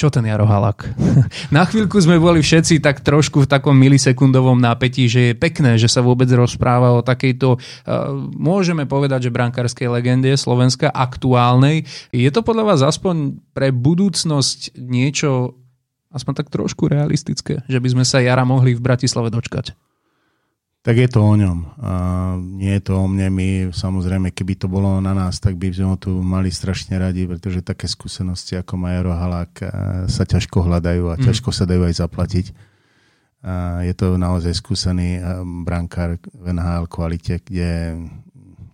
Čo 0.00 0.08
ten 0.08 0.24
Jaro 0.24 0.48
Halak? 0.48 0.96
Na 1.52 1.68
chvíľku 1.68 2.00
sme 2.00 2.16
boli 2.16 2.40
všetci 2.40 2.80
tak 2.80 3.04
trošku 3.04 3.44
v 3.44 3.50
takom 3.52 3.76
milisekundovom 3.76 4.56
nápetí, 4.56 5.04
že 5.12 5.20
je 5.20 5.34
pekné, 5.36 5.76
že 5.76 5.92
sa 5.92 6.00
vôbec 6.00 6.24
rozpráva 6.32 6.96
o 6.96 7.04
takejto, 7.04 7.60
uh, 7.60 8.08
môžeme 8.32 8.88
povedať, 8.88 9.28
že 9.28 9.36
brankárskej 9.36 9.92
legende 9.92 10.32
Slovenska 10.40 10.88
aktuálnej. 10.88 11.84
Je 12.16 12.32
to 12.32 12.40
podľa 12.40 12.72
vás 12.72 12.80
aspoň 12.80 13.44
pre 13.52 13.76
budúcnosť 13.76 14.80
niečo 14.80 15.60
aspoň 16.16 16.32
tak 16.32 16.48
trošku 16.48 16.88
realistické, 16.88 17.60
že 17.68 17.76
by 17.76 18.00
sme 18.00 18.04
sa 18.08 18.24
Jara 18.24 18.48
mohli 18.48 18.72
v 18.72 18.80
Bratislave 18.80 19.28
dočkať? 19.28 19.76
Tak 20.80 20.96
je 20.96 21.08
to 21.12 21.20
o 21.20 21.34
ňom. 21.36 21.58
A 21.76 21.92
nie 22.40 22.72
je 22.80 22.82
to 22.88 22.96
o 22.96 23.04
mne. 23.04 23.28
My 23.28 23.48
samozrejme, 23.68 24.32
keby 24.32 24.56
to 24.56 24.66
bolo 24.66 24.96
na 25.04 25.12
nás, 25.12 25.36
tak 25.36 25.60
by 25.60 25.68
sme 25.68 25.92
ho 25.92 25.96
tu 26.00 26.16
mali 26.24 26.48
strašne 26.48 26.96
radi, 26.96 27.28
pretože 27.28 27.60
také 27.60 27.84
skúsenosti 27.84 28.56
ako 28.56 28.80
Majero 28.80 29.12
Halák 29.12 29.52
sa 30.08 30.24
ťažko 30.24 30.64
hľadajú 30.64 31.12
a 31.12 31.20
mm. 31.20 31.24
ťažko 31.28 31.52
sa 31.52 31.68
dajú 31.68 31.84
aj 31.84 32.00
zaplatiť. 32.00 32.46
A 33.40 33.84
je 33.84 33.92
to 33.96 34.20
naozaj 34.20 34.52
skúsený 34.56 35.20
brankár 35.64 36.20
v 36.32 36.46
NHL 36.52 36.88
kvalite, 36.88 37.40
kde 37.44 37.96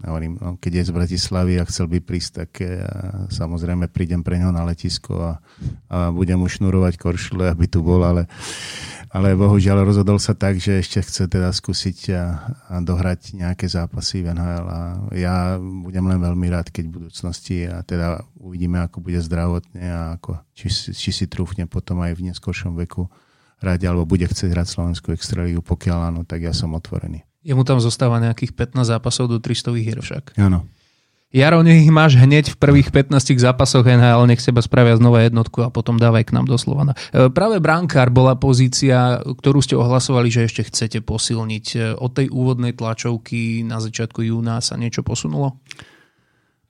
hovorím, 0.04 0.36
no, 0.36 0.60
keď 0.60 0.82
je 0.82 0.88
z 0.88 0.92
Bratislavy 0.92 1.54
a 1.56 1.68
chcel 1.68 1.86
by 1.88 1.98
prísť, 2.04 2.30
tak 2.44 2.50
ja, 2.60 2.90
samozrejme 3.32 3.88
prídem 3.88 4.20
pre 4.20 4.36
neho 4.36 4.52
na 4.52 4.66
letisko 4.66 5.14
a, 5.16 5.32
a 5.88 6.10
budem 6.12 6.36
mu 6.36 6.50
šnurovať 6.50 7.00
koršule, 7.00 7.48
aby 7.48 7.64
tu 7.70 7.80
bol, 7.80 8.04
ale 8.04 8.28
ale 9.16 9.32
bohužiaľ 9.32 9.86
rozhodol 9.86 10.20
sa 10.20 10.36
tak, 10.36 10.60
že 10.60 10.82
ešte 10.82 11.00
chce 11.00 11.24
teda 11.30 11.48
skúsiť 11.48 11.98
a, 12.12 12.52
a 12.68 12.74
dohrať 12.84 13.38
nejaké 13.38 13.64
zápasy 13.64 14.20
v 14.20 14.36
NHL 14.36 14.66
a 14.68 14.80
ja 15.16 15.56
budem 15.62 16.04
len 16.04 16.20
veľmi 16.20 16.46
rád, 16.52 16.68
keď 16.68 16.84
v 16.90 16.96
budúcnosti 17.00 17.64
a 17.64 17.80
teda 17.80 18.20
uvidíme, 18.36 18.82
ako 18.82 19.00
bude 19.00 19.16
zdravotne 19.22 19.84
a 19.88 20.02
ako, 20.20 20.42
či, 20.52 20.68
či 20.92 21.10
si 21.16 21.24
trúfne 21.30 21.64
potom 21.64 22.02
aj 22.02 22.12
v 22.12 22.28
neskôršom 22.28 22.76
veku 22.76 23.08
hrať 23.62 23.88
alebo 23.88 24.04
bude 24.04 24.28
chcieť 24.28 24.52
hrať 24.52 24.66
Slovenskú 24.68 25.14
extraligu, 25.16 25.64
pokiaľ 25.64 26.12
áno, 26.12 26.20
tak 26.28 26.44
ja 26.44 26.52
som 26.52 26.76
otvorený. 26.76 27.24
Jemu 27.46 27.62
tam 27.62 27.78
zostáva 27.78 28.18
nejakých 28.18 28.58
15 28.58 28.82
zápasov 28.82 29.30
do 29.30 29.38
300 29.38 29.70
hier 29.78 30.02
však. 30.02 30.34
Áno. 30.34 30.66
Jaro, 31.34 31.60
nech 31.60 31.82
ich 31.82 31.90
máš 31.90 32.16
hneď 32.16 32.54
v 32.54 32.56
prvých 32.56 32.88
15 32.94 33.36
zápasoch 33.36 33.82
NHL, 33.84 34.30
nech 34.30 34.38
seba 34.38 34.62
spravia 34.62 34.94
znova 34.94 35.26
jednotku 35.26 35.58
a 35.62 35.74
potom 35.74 35.98
dávaj 35.98 36.30
k 36.30 36.34
nám 36.34 36.46
do 36.46 36.54
Slovana. 36.54 36.94
E, 37.10 37.28
práve 37.34 37.58
brankár 37.58 38.14
bola 38.14 38.38
pozícia, 38.38 39.18
ktorú 39.20 39.58
ste 39.58 39.74
ohlasovali, 39.74 40.30
že 40.30 40.46
ešte 40.46 40.62
chcete 40.70 40.98
posilniť. 41.02 41.66
E, 41.74 41.78
od 41.98 42.14
tej 42.14 42.30
úvodnej 42.30 42.78
tlačovky 42.78 43.66
na 43.66 43.82
začiatku 43.82 44.22
júna 44.22 44.62
sa 44.62 44.78
niečo 44.78 45.02
posunulo? 45.02 45.58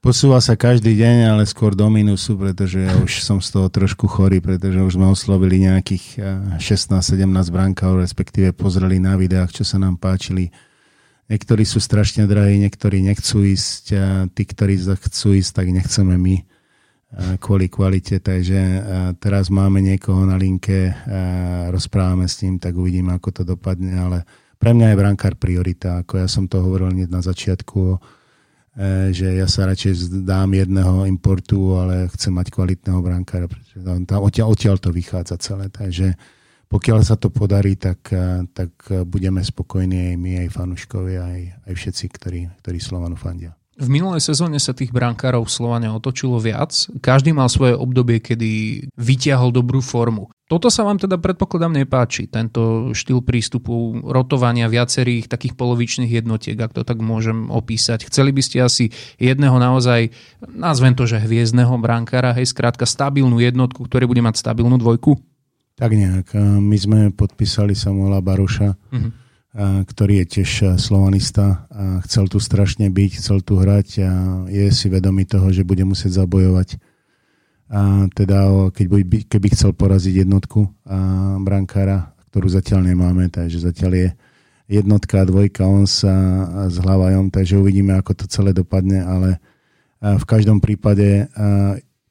Posúva 0.07 0.39
sa 0.39 0.55
každý 0.55 0.95
deň, 0.95 1.35
ale 1.35 1.43
skôr 1.51 1.75
do 1.75 1.91
minusu, 1.91 2.39
pretože 2.39 2.79
ja 2.79 2.95
už 2.95 3.27
som 3.27 3.43
z 3.43 3.51
toho 3.51 3.67
trošku 3.67 4.07
chorý, 4.07 4.39
pretože 4.39 4.79
už 4.79 4.95
sme 4.95 5.11
oslovili 5.11 5.67
nejakých 5.67 6.23
16-17 6.63 7.27
brankov, 7.51 7.99
respektíve 7.99 8.55
pozreli 8.55 9.03
na 9.03 9.19
videách, 9.19 9.51
čo 9.51 9.67
sa 9.67 9.83
nám 9.83 9.99
páčili. 9.99 10.55
Niektorí 11.27 11.67
sú 11.67 11.83
strašne 11.83 12.31
drahí, 12.31 12.55
niektorí 12.63 13.03
nechcú 13.03 13.51
ísť, 13.51 13.85
a 13.99 14.31
tí, 14.31 14.47
ktorí 14.47 14.79
chcú 14.79 15.43
ísť, 15.43 15.51
tak 15.59 15.75
nechceme 15.75 16.15
my 16.15 16.39
kvôli 17.43 17.67
kvalite, 17.67 18.23
takže 18.23 18.63
teraz 19.19 19.51
máme 19.51 19.83
niekoho 19.83 20.23
na 20.23 20.39
linke, 20.39 20.95
rozprávame 21.75 22.31
s 22.31 22.47
ním, 22.47 22.63
tak 22.63 22.79
uvidíme, 22.79 23.11
ako 23.11 23.43
to 23.43 23.43
dopadne, 23.43 23.91
ale 23.99 24.23
pre 24.55 24.71
mňa 24.71 24.87
je 24.95 25.01
brankár 25.03 25.35
priorita, 25.35 26.07
ako 26.07 26.23
ja 26.23 26.31
som 26.31 26.47
to 26.47 26.63
hovoril 26.63 26.95
hneď 26.95 27.11
na 27.11 27.27
začiatku, 27.27 27.99
že 29.11 29.41
ja 29.41 29.49
sa 29.49 29.65
radšej 29.65 30.21
dám 30.29 30.53
jedného 30.53 31.09
importu, 31.09 31.81
ale 31.81 32.13
chcem 32.13 32.29
mať 32.29 32.53
kvalitného 32.53 33.01
brankára, 33.01 33.49
pretože 33.49 33.81
tam, 34.05 34.21
odtiaľ, 34.21 34.77
to 34.77 34.93
vychádza 34.93 35.41
celé. 35.41 35.73
Takže 35.73 36.13
pokiaľ 36.69 37.01
sa 37.01 37.17
to 37.17 37.33
podarí, 37.33 37.81
tak, 37.81 38.05
e, 38.13 38.45
tak 38.53 38.77
budeme 39.09 39.41
spokojní 39.41 40.13
aj 40.13 40.17
my, 40.19 40.33
aj 40.45 40.49
fanúškovia, 40.53 41.21
aj, 41.25 41.43
aj 41.73 41.75
všetci, 41.79 42.05
ktorí, 42.11 42.41
ktorí 42.61 42.79
Slovanu 42.83 43.17
fandia. 43.17 43.57
V 43.77 43.93
minulej 43.93 44.25
sezóne 44.25 44.57
sa 44.57 44.73
tých 44.73 44.89
brankárov 44.89 45.45
v 45.45 45.53
Slovane 45.53 45.89
otočilo 45.93 46.41
viac. 46.41 46.73
Každý 47.01 47.37
mal 47.37 47.53
svoje 47.53 47.77
obdobie, 47.77 48.25
kedy 48.25 48.81
vyťahol 48.97 49.53
dobrú 49.53 49.85
formu. 49.85 50.33
Toto 50.47 50.71
sa 50.71 50.87
vám 50.87 50.95
teda 50.95 51.19
predpokladám 51.19 51.75
nepáči, 51.75 52.31
tento 52.31 52.95
štýl 52.95 53.19
prístupu 53.19 53.99
rotovania 54.07 54.71
viacerých 54.71 55.27
takých 55.27 55.59
polovičných 55.59 56.23
jednotiek, 56.23 56.55
ak 56.55 56.71
to 56.71 56.87
tak 56.87 57.03
môžem 57.03 57.51
opísať. 57.51 58.07
Chceli 58.07 58.31
by 58.31 58.43
ste 58.47 58.63
asi 58.63 58.95
jedného 59.19 59.59
naozaj, 59.59 60.15
nazvem 60.47 60.95
to, 60.95 61.03
že 61.03 61.19
hviezdneho 61.19 61.75
brankára, 61.83 62.31
hej, 62.31 62.55
skrátka 62.55 62.87
stabilnú 62.87 63.43
jednotku, 63.43 63.91
ktorý 63.91 64.07
bude 64.07 64.23
mať 64.23 64.39
stabilnú 64.39 64.79
dvojku? 64.79 65.19
Tak 65.75 65.91
nejak. 65.91 66.39
My 66.63 66.77
sme 66.79 66.99
podpísali 67.11 67.75
Samuela 67.75 68.23
Baroša. 68.23 68.79
Uh-huh 68.95 69.27
ktorý 69.57 70.21
je 70.21 70.27
tiež 70.41 70.77
slovanista 70.77 71.65
a 71.73 72.05
chcel 72.05 72.29
tu 72.29 72.37
strašne 72.37 72.93
byť, 72.93 73.11
chcel 73.17 73.41
tu 73.41 73.57
hrať 73.57 73.89
a 74.05 74.13
je 74.53 74.69
si 74.69 74.93
vedomý 74.93 75.25
toho, 75.25 75.49
že 75.49 75.65
bude 75.65 75.81
musieť 75.81 76.13
zabojovať. 76.13 76.77
A 77.67 78.07
teda 78.15 78.71
keď 78.71 78.87
by, 78.87 79.19
keby 79.27 79.49
chcel 79.51 79.75
poraziť 79.75 80.23
jednotku 80.23 80.71
a 80.87 80.99
brankára, 81.43 82.15
ktorú 82.31 82.47
zatiaľ 82.47 82.87
nemáme, 82.87 83.27
takže 83.27 83.59
zatiaľ 83.59 83.93
je 83.97 84.09
jednotka 84.71 85.23
a 85.23 85.29
dvojka, 85.29 85.67
on 85.67 85.87
sa 85.87 86.15
s 86.67 86.79
hlavajom, 86.79 87.31
takže 87.31 87.59
uvidíme, 87.59 87.95
ako 87.99 88.13
to 88.23 88.25
celé 88.31 88.55
dopadne, 88.55 89.03
ale 89.03 89.43
v 90.03 90.25
každom 90.27 90.63
prípade 90.63 91.27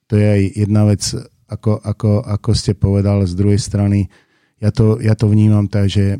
to 0.07 0.13
je 0.15 0.27
aj 0.27 0.41
jedna 0.55 0.83
vec, 0.87 1.03
ako, 1.47 1.79
ako, 1.83 2.23
ako 2.23 2.51
ste 2.55 2.73
povedal, 2.75 3.23
z 3.27 3.35
druhej 3.35 3.59
strany, 3.59 4.11
ja 4.59 4.71
to, 4.71 4.99
ja 5.03 5.13
to 5.19 5.27
vnímam 5.27 5.67
tak, 5.67 5.91
že 5.91 6.19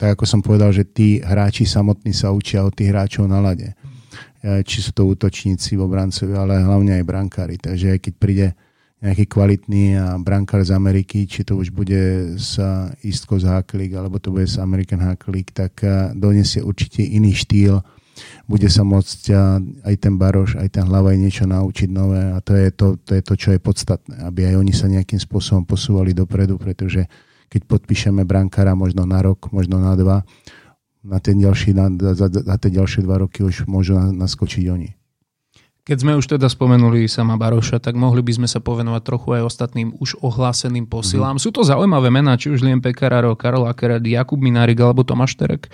tak 0.00 0.16
ako 0.16 0.24
som 0.24 0.40
povedal, 0.40 0.72
že 0.72 0.88
tí 0.88 1.20
hráči 1.20 1.68
samotní 1.68 2.16
sa 2.16 2.32
učia 2.32 2.64
od 2.64 2.72
tých 2.72 2.88
hráčov 2.88 3.28
na 3.28 3.36
lade. 3.36 3.76
E, 4.40 4.64
či 4.64 4.80
sú 4.80 4.96
to 4.96 5.04
útočníci, 5.04 5.76
obrancovi, 5.76 6.32
ale 6.32 6.64
hlavne 6.64 6.96
aj 6.96 7.04
brankári. 7.04 7.60
Takže 7.60 7.96
aj 7.96 8.00
keď 8.00 8.14
príde 8.16 8.46
nejaký 9.00 9.32
kvalitný 9.32 9.96
brankár 10.20 10.60
z 10.60 10.76
Ameriky, 10.76 11.24
či 11.24 11.40
to 11.40 11.56
už 11.56 11.72
bude 11.72 12.36
z 12.36 12.52
East 13.00 13.24
Coast 13.24 13.48
Hack 13.48 13.72
League, 13.72 13.96
alebo 13.96 14.20
to 14.20 14.28
bude 14.28 14.44
z 14.44 14.60
American 14.60 15.00
Hack 15.00 15.24
League, 15.28 15.52
tak 15.52 15.80
e, 15.84 16.12
donesie 16.16 16.60
určite 16.60 17.04
iný 17.04 17.32
štýl. 17.32 17.80
Bude 18.44 18.68
sa 18.68 18.84
môcť 18.84 19.20
e, 19.28 19.34
aj 19.88 19.94
ten 20.00 20.20
Baroš, 20.20 20.60
aj 20.60 20.68
ten 20.76 20.84
hlava 20.84 21.16
niečo 21.16 21.48
naučiť 21.48 21.88
nové 21.88 22.32
a 22.32 22.44
to 22.44 22.52
je 22.56 22.68
to, 22.72 23.00
to 23.00 23.12
je 23.16 23.22
to, 23.24 23.34
čo 23.36 23.48
je 23.56 23.60
podstatné, 23.60 24.24
aby 24.24 24.52
aj 24.52 24.54
oni 24.60 24.72
sa 24.76 24.88
nejakým 24.88 25.20
spôsobom 25.20 25.64
posúvali 25.64 26.12
dopredu, 26.12 26.60
pretože 26.60 27.08
keď 27.48 27.66
podpíšeme 27.66 28.28
brankára 28.28 28.76
možno 28.76 29.08
na 29.08 29.24
rok, 29.24 29.48
možno 29.48 29.80
na 29.80 29.96
dva, 29.96 30.28
na, 31.04 31.18
ten 31.20 31.40
ďalší, 31.40 31.72
na, 31.72 31.88
za, 32.12 32.28
za 32.28 32.56
tie 32.60 32.70
ďalšie 32.70 33.00
dva 33.04 33.20
roky 33.24 33.40
už 33.40 33.64
môžu 33.64 33.96
naskočiť 33.96 34.64
oni. 34.68 34.90
Keď 35.80 35.96
sme 36.06 36.12
už 36.14 36.36
teda 36.36 36.46
spomenuli 36.46 37.08
sama 37.08 37.40
Baroša, 37.40 37.80
tak 37.80 37.96
mohli 37.96 38.20
by 38.20 38.36
sme 38.36 38.48
sa 38.48 38.60
povenovať 38.60 39.02
trochu 39.02 39.28
aj 39.40 39.42
ostatným 39.48 39.96
už 39.96 40.22
ohláseným 40.22 40.84
posilám. 40.84 41.40
Mm. 41.40 41.42
Sú 41.42 41.50
to 41.50 41.64
zaujímavé 41.64 42.12
mená, 42.12 42.36
či 42.36 42.52
už 42.52 42.60
Liem 42.62 42.84
Pekararo, 42.84 43.32
Karol 43.32 43.64
Akerad, 43.64 44.04
Jakub 44.04 44.38
Minárik 44.38 44.76
alebo 44.76 45.02
Tomáš 45.02 45.40
Terek. 45.40 45.66
E, 45.66 45.70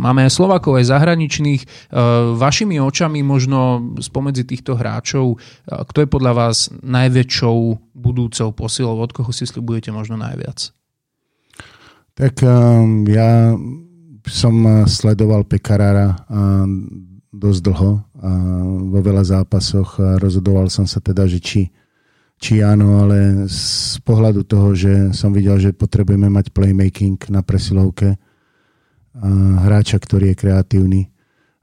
máme 0.00 0.24
aj 0.24 0.32
Slovakov, 0.38 0.78
aj 0.78 0.94
zahraničných. 0.94 1.60
E, 1.60 1.68
vašimi 2.38 2.78
očami 2.78 3.26
možno 3.26 3.90
spomedzi 3.98 4.46
týchto 4.46 4.78
hráčov, 4.78 5.34
e, 5.34 5.36
kto 5.66 5.98
je 5.98 6.08
podľa 6.08 6.32
vás 6.32 6.70
najväčšou 6.80 7.58
budúcou 7.92 8.48
posilou, 8.54 9.02
od 9.02 9.12
koho 9.12 9.28
si 9.34 9.44
slibujete 9.44 9.90
možno 9.90 10.14
najviac? 10.14 10.72
Tak 12.14 12.38
um, 12.46 13.04
ja 13.10 13.56
som 14.26 14.54
uh, 14.64 14.84
sledoval 14.84 15.46
Pekarára 15.46 16.16
uh, 16.16 16.66
dosť 17.30 17.60
dlho 17.62 17.92
a 18.20 18.30
vo 18.90 19.00
veľa 19.00 19.22
zápasoch 19.22 20.02
a 20.02 20.18
rozhodoval 20.18 20.66
som 20.66 20.84
sa 20.84 20.98
teda, 20.98 21.30
že 21.30 21.38
či, 21.38 21.62
či 22.42 22.58
áno, 22.58 23.06
ale 23.06 23.46
z 23.46 23.96
pohľadu 24.02 24.42
toho, 24.42 24.74
že 24.74 25.14
som 25.14 25.30
videl, 25.30 25.56
že 25.62 25.70
potrebujeme 25.70 26.26
mať 26.26 26.50
playmaking 26.50 27.16
na 27.30 27.40
presilovke, 27.46 28.18
a 29.10 29.26
hráča, 29.66 29.98
ktorý 29.98 30.34
je 30.34 30.36
kreatívny, 30.38 31.00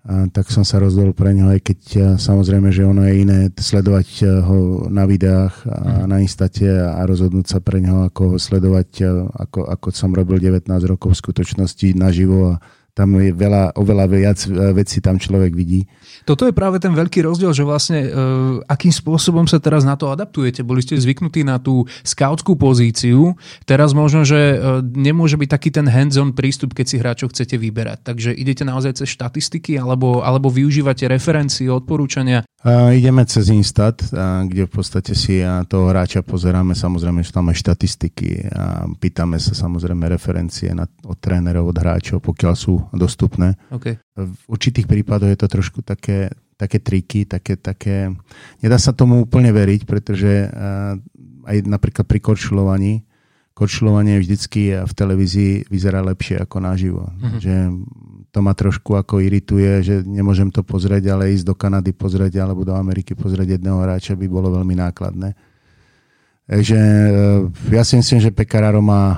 a 0.08 0.32
tak 0.32 0.48
som 0.48 0.64
sa 0.64 0.80
rozhodol 0.80 1.12
pre 1.12 1.36
neho, 1.36 1.52
aj 1.52 1.68
keď 1.68 1.80
samozrejme, 2.16 2.72
že 2.72 2.88
ono 2.88 3.04
je 3.04 3.28
iné 3.28 3.40
sledovať 3.52 4.24
ho 4.48 4.88
na 4.88 5.04
videách 5.04 5.68
a 5.68 5.78
mhm. 5.78 6.08
na 6.08 6.18
Instate 6.24 6.72
a 6.72 7.04
rozhodnúť 7.04 7.46
sa 7.52 7.60
pre 7.60 7.84
neho, 7.84 8.08
ako 8.08 8.22
ho 8.34 8.38
sledovať, 8.40 9.04
ako, 9.36 9.68
ako 9.68 9.88
som 9.92 10.16
robil 10.16 10.40
19 10.40 10.72
rokov 10.88 11.12
v 11.12 11.22
skutočnosti 11.28 11.88
naživo 12.00 12.56
a 12.56 12.60
tam 12.98 13.14
je 13.22 13.30
veľa, 13.30 13.78
oveľa 13.78 14.06
viac 14.10 14.40
e, 14.50 14.74
vecí 14.74 14.98
tam 14.98 15.22
človek 15.22 15.54
vidí. 15.54 15.86
Toto 16.26 16.50
je 16.50 16.52
práve 16.52 16.82
ten 16.82 16.92
veľký 16.92 17.22
rozdiel, 17.24 17.56
že 17.56 17.64
vlastne 17.64 18.04
uh, 18.04 18.60
akým 18.68 18.92
spôsobom 18.92 19.48
sa 19.48 19.64
teraz 19.64 19.88
na 19.88 19.96
to 19.96 20.12
adaptujete. 20.12 20.60
Boli 20.60 20.84
ste 20.84 21.00
zvyknutí 21.00 21.48
na 21.48 21.56
tú 21.56 21.88
scoutskú 22.04 22.60
pozíciu, 22.60 23.32
teraz 23.64 23.96
možno, 23.96 24.28
že 24.28 24.60
uh, 24.60 24.84
nemôže 24.84 25.40
byť 25.40 25.48
taký 25.48 25.70
ten 25.72 25.88
hands-on 25.88 26.36
prístup, 26.36 26.76
keď 26.76 26.86
si 26.90 27.00
hráčov 27.00 27.32
chcete 27.32 27.56
vyberať. 27.56 28.04
Takže 28.04 28.36
idete 28.36 28.68
naozaj 28.68 29.00
cez 29.00 29.14
štatistiky 29.16 29.80
alebo, 29.80 30.20
alebo 30.20 30.52
využívate 30.52 31.08
referencie, 31.08 31.72
odporúčania? 31.72 32.44
Uh, 32.60 32.92
ideme 32.92 33.24
cez 33.24 33.48
Instat, 33.48 34.04
uh, 34.12 34.44
kde 34.44 34.68
v 34.68 34.72
podstate 34.74 35.16
si 35.16 35.40
uh, 35.40 35.64
toho 35.64 35.96
hráča 35.96 36.28
pozeráme, 36.28 36.76
samozrejme 36.76 37.24
sú 37.24 37.32
tam 37.32 37.48
aj 37.48 37.56
štatistiky 37.56 38.52
a 38.52 38.84
pýtame 39.00 39.40
sa 39.40 39.56
samozrejme 39.56 40.12
referencie 40.12 40.76
na, 40.76 40.84
od 41.08 41.16
trénerov, 41.24 41.72
od 41.72 41.78
hráčov, 41.80 42.20
pokiaľ 42.20 42.54
sú 42.58 42.76
dostupné. 42.94 43.60
Okay. 43.74 44.00
V 44.16 44.42
určitých 44.48 44.88
prípadoch 44.88 45.32
je 45.32 45.40
to 45.40 45.48
trošku 45.48 45.80
také, 45.84 46.32
také 46.56 46.78
triky, 46.80 47.28
také, 47.28 47.60
také... 47.60 48.14
Nedá 48.64 48.78
sa 48.80 48.96
tomu 48.96 49.24
úplne 49.24 49.52
veriť, 49.52 49.84
pretože 49.84 50.48
aj 51.48 51.58
napríklad 51.64 52.06
pri 52.08 52.20
korčulovaní, 52.20 53.08
korčulovanie 53.58 54.22
vždycky 54.22 54.86
v 54.86 54.94
televízii 54.94 55.66
vyzerá 55.74 56.06
lepšie 56.06 56.38
ako 56.38 56.58
naživo. 56.62 57.10
Mm-hmm. 57.10 57.40
Že 57.42 57.56
to 58.30 58.40
ma 58.46 58.54
trošku 58.54 58.94
ako 58.94 59.18
irituje, 59.18 59.82
že 59.82 59.96
nemôžem 60.06 60.54
to 60.54 60.62
pozrieť, 60.62 61.10
ale 61.10 61.34
ísť 61.34 61.42
do 61.42 61.58
Kanady 61.58 61.90
pozrieť 61.90 62.38
alebo 62.38 62.62
do 62.62 62.78
Ameriky 62.78 63.18
pozrieť 63.18 63.58
jedného 63.58 63.82
hráča 63.82 64.14
by 64.14 64.30
bolo 64.30 64.54
veľmi 64.54 64.78
nákladné. 64.78 65.34
Takže 66.46 66.80
e, 66.80 67.10
ja 67.74 67.82
si 67.82 67.98
myslím, 67.98 68.22
že 68.22 68.30
Pekararo 68.30 68.80
má 68.80 69.04
e, 69.10 69.18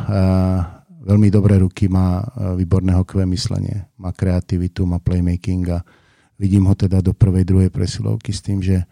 veľmi 1.09 1.33
dobré 1.33 1.57
ruky, 1.57 1.89
má 1.89 2.21
e, 2.21 2.25
výborné 2.61 2.93
hokové 2.93 3.25
myslenie, 3.25 3.89
má 3.97 4.13
kreativitu, 4.13 4.85
má 4.85 5.01
playmaking 5.01 5.65
a 5.73 5.81
vidím 6.37 6.69
ho 6.69 6.77
teda 6.77 7.01
do 7.01 7.17
prvej, 7.17 7.49
druhej 7.49 7.73
presilovky 7.73 8.29
s 8.29 8.45
tým, 8.45 8.61
že 8.61 8.77
e, 8.77 8.85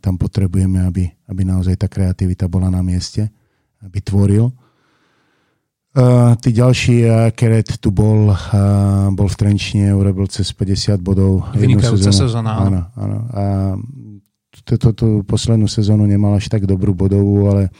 tam 0.00 0.16
potrebujeme, 0.16 0.80
aby, 0.88 1.04
aby 1.28 1.42
naozaj 1.44 1.76
tá 1.76 1.88
kreativita 1.92 2.48
bola 2.48 2.72
na 2.72 2.80
mieste, 2.80 3.28
aby 3.84 4.00
tvoril. 4.00 4.48
Uh, 5.94 6.34
tí 6.42 6.50
ďalší, 6.50 7.06
uh, 7.06 7.30
Keret 7.30 7.78
tu 7.78 7.94
bol, 7.94 8.34
uh, 8.34 9.14
bol 9.14 9.30
v 9.30 9.36
Trenčine, 9.38 9.94
urobil 9.94 10.26
cez 10.26 10.50
50 10.50 10.98
bodov. 10.98 11.46
Vynikajúca 11.54 12.10
sezóna. 12.10 12.66
Áno, 12.66 12.80
áno. 12.98 13.18
A 13.30 13.42
tú 14.66 15.22
poslednú 15.22 15.70
sezónu 15.70 16.02
nemal 16.02 16.34
až 16.34 16.50
tak 16.50 16.66
dobrú 16.66 16.98
bodovú, 16.98 17.46
ale 17.46 17.70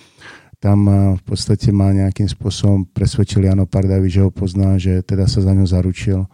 tam 0.65 0.89
v 1.21 1.23
podstate 1.29 1.69
ma 1.69 1.93
nejakým 1.93 2.25
spôsobom 2.25 2.89
presvedčil 2.89 3.45
Jano 3.45 3.69
Pardavi, 3.69 4.09
že 4.09 4.25
ho 4.25 4.33
pozná, 4.33 4.81
že 4.81 5.05
teda 5.05 5.29
sa 5.29 5.45
za 5.45 5.53
ňo 5.53 5.69
zaručil, 5.69 6.25
e, 6.25 6.29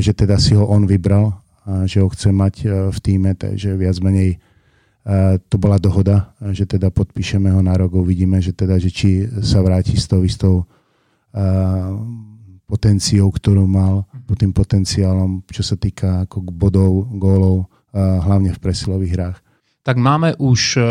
že 0.00 0.16
teda 0.16 0.40
si 0.40 0.56
ho 0.56 0.64
on 0.64 0.88
vybral 0.88 1.44
a 1.68 1.84
že 1.84 2.00
ho 2.00 2.08
chce 2.08 2.32
mať 2.32 2.54
e, 2.64 2.66
v 2.88 2.98
týme, 3.04 3.36
takže 3.36 3.76
viac 3.76 4.00
menej 4.00 4.40
to 5.52 5.60
bola 5.60 5.76
dohoda, 5.76 6.32
že 6.56 6.64
teda 6.64 6.88
podpíšeme 6.88 7.52
ho 7.52 7.60
na 7.60 7.76
rok, 7.76 7.92
uvidíme, 7.92 8.40
že 8.40 8.56
teda, 8.56 8.80
že 8.80 8.88
či 8.88 9.28
sa 9.44 9.60
vráti 9.60 10.00
s 10.00 10.08
tou 10.08 10.24
istou 10.24 10.64
potenciou, 12.64 13.28
ktorú 13.28 13.68
mal, 13.68 14.08
tým 14.32 14.56
potenciálom, 14.56 15.44
čo 15.52 15.60
sa 15.60 15.76
týka 15.76 16.24
ako 16.24 16.48
bodov, 16.48 17.04
gólov, 17.20 17.68
hlavne 17.92 18.56
v 18.56 18.62
presilových 18.64 19.12
hrách 19.12 19.38
tak 19.84 20.00
máme 20.00 20.32
už 20.40 20.80
e, 20.80 20.82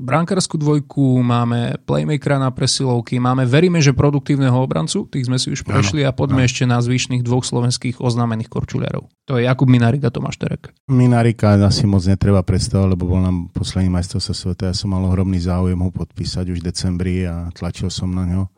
brankárskú 0.00 0.56
dvojku, 0.56 1.20
máme 1.20 1.76
playmakera 1.84 2.40
na 2.40 2.48
presilovky, 2.48 3.20
máme 3.20 3.44
veríme, 3.44 3.84
že 3.84 3.92
produktívneho 3.92 4.56
obrancu, 4.56 5.04
tých 5.12 5.28
sme 5.28 5.36
si 5.36 5.52
už 5.52 5.60
prešli 5.60 6.08
a 6.08 6.16
poďme 6.16 6.48
ešte 6.48 6.64
na 6.64 6.80
zvyšných 6.80 7.20
dvoch 7.20 7.44
slovenských 7.44 8.00
oznámených 8.00 8.48
korčuliarov. 8.48 9.12
To 9.28 9.36
je 9.36 9.44
Jakub 9.44 9.68
Minarika, 9.68 10.08
Tomáš 10.08 10.40
Terek. 10.40 10.72
Minarika 10.88 11.60
asi 11.60 11.84
moc 11.84 12.00
netreba 12.08 12.40
predstavovať, 12.40 12.88
lebo 12.96 13.04
bol 13.12 13.20
nám 13.20 13.52
posledný 13.52 13.92
majstrovstvo 13.92 14.32
sveta. 14.32 14.72
Ja 14.72 14.74
som 14.74 14.96
mal 14.96 15.04
ohromný 15.04 15.36
záujem 15.36 15.76
ho 15.76 15.92
podpísať 15.92 16.48
už 16.48 16.64
v 16.64 16.66
decembri 16.72 17.28
a 17.28 17.52
tlačil 17.52 17.92
som 17.92 18.08
na 18.08 18.24
ňo. 18.24 18.48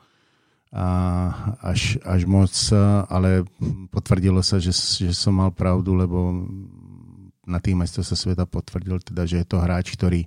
A 0.72 0.86
až, 1.60 2.00
až 2.06 2.24
moc, 2.24 2.54
ale 3.10 3.44
potvrdilo 3.92 4.40
sa, 4.40 4.56
že, 4.56 4.72
že 4.72 5.12
som 5.12 5.36
mal 5.36 5.52
pravdu, 5.52 5.92
lebo 5.92 6.48
na 7.52 7.60
tým 7.60 7.84
majstrovstve 7.84 8.16
sveta 8.16 8.48
potvrdil, 8.48 9.04
teda, 9.04 9.28
že 9.28 9.44
je 9.44 9.46
to 9.46 9.60
hráč, 9.60 9.92
ktorý 9.92 10.24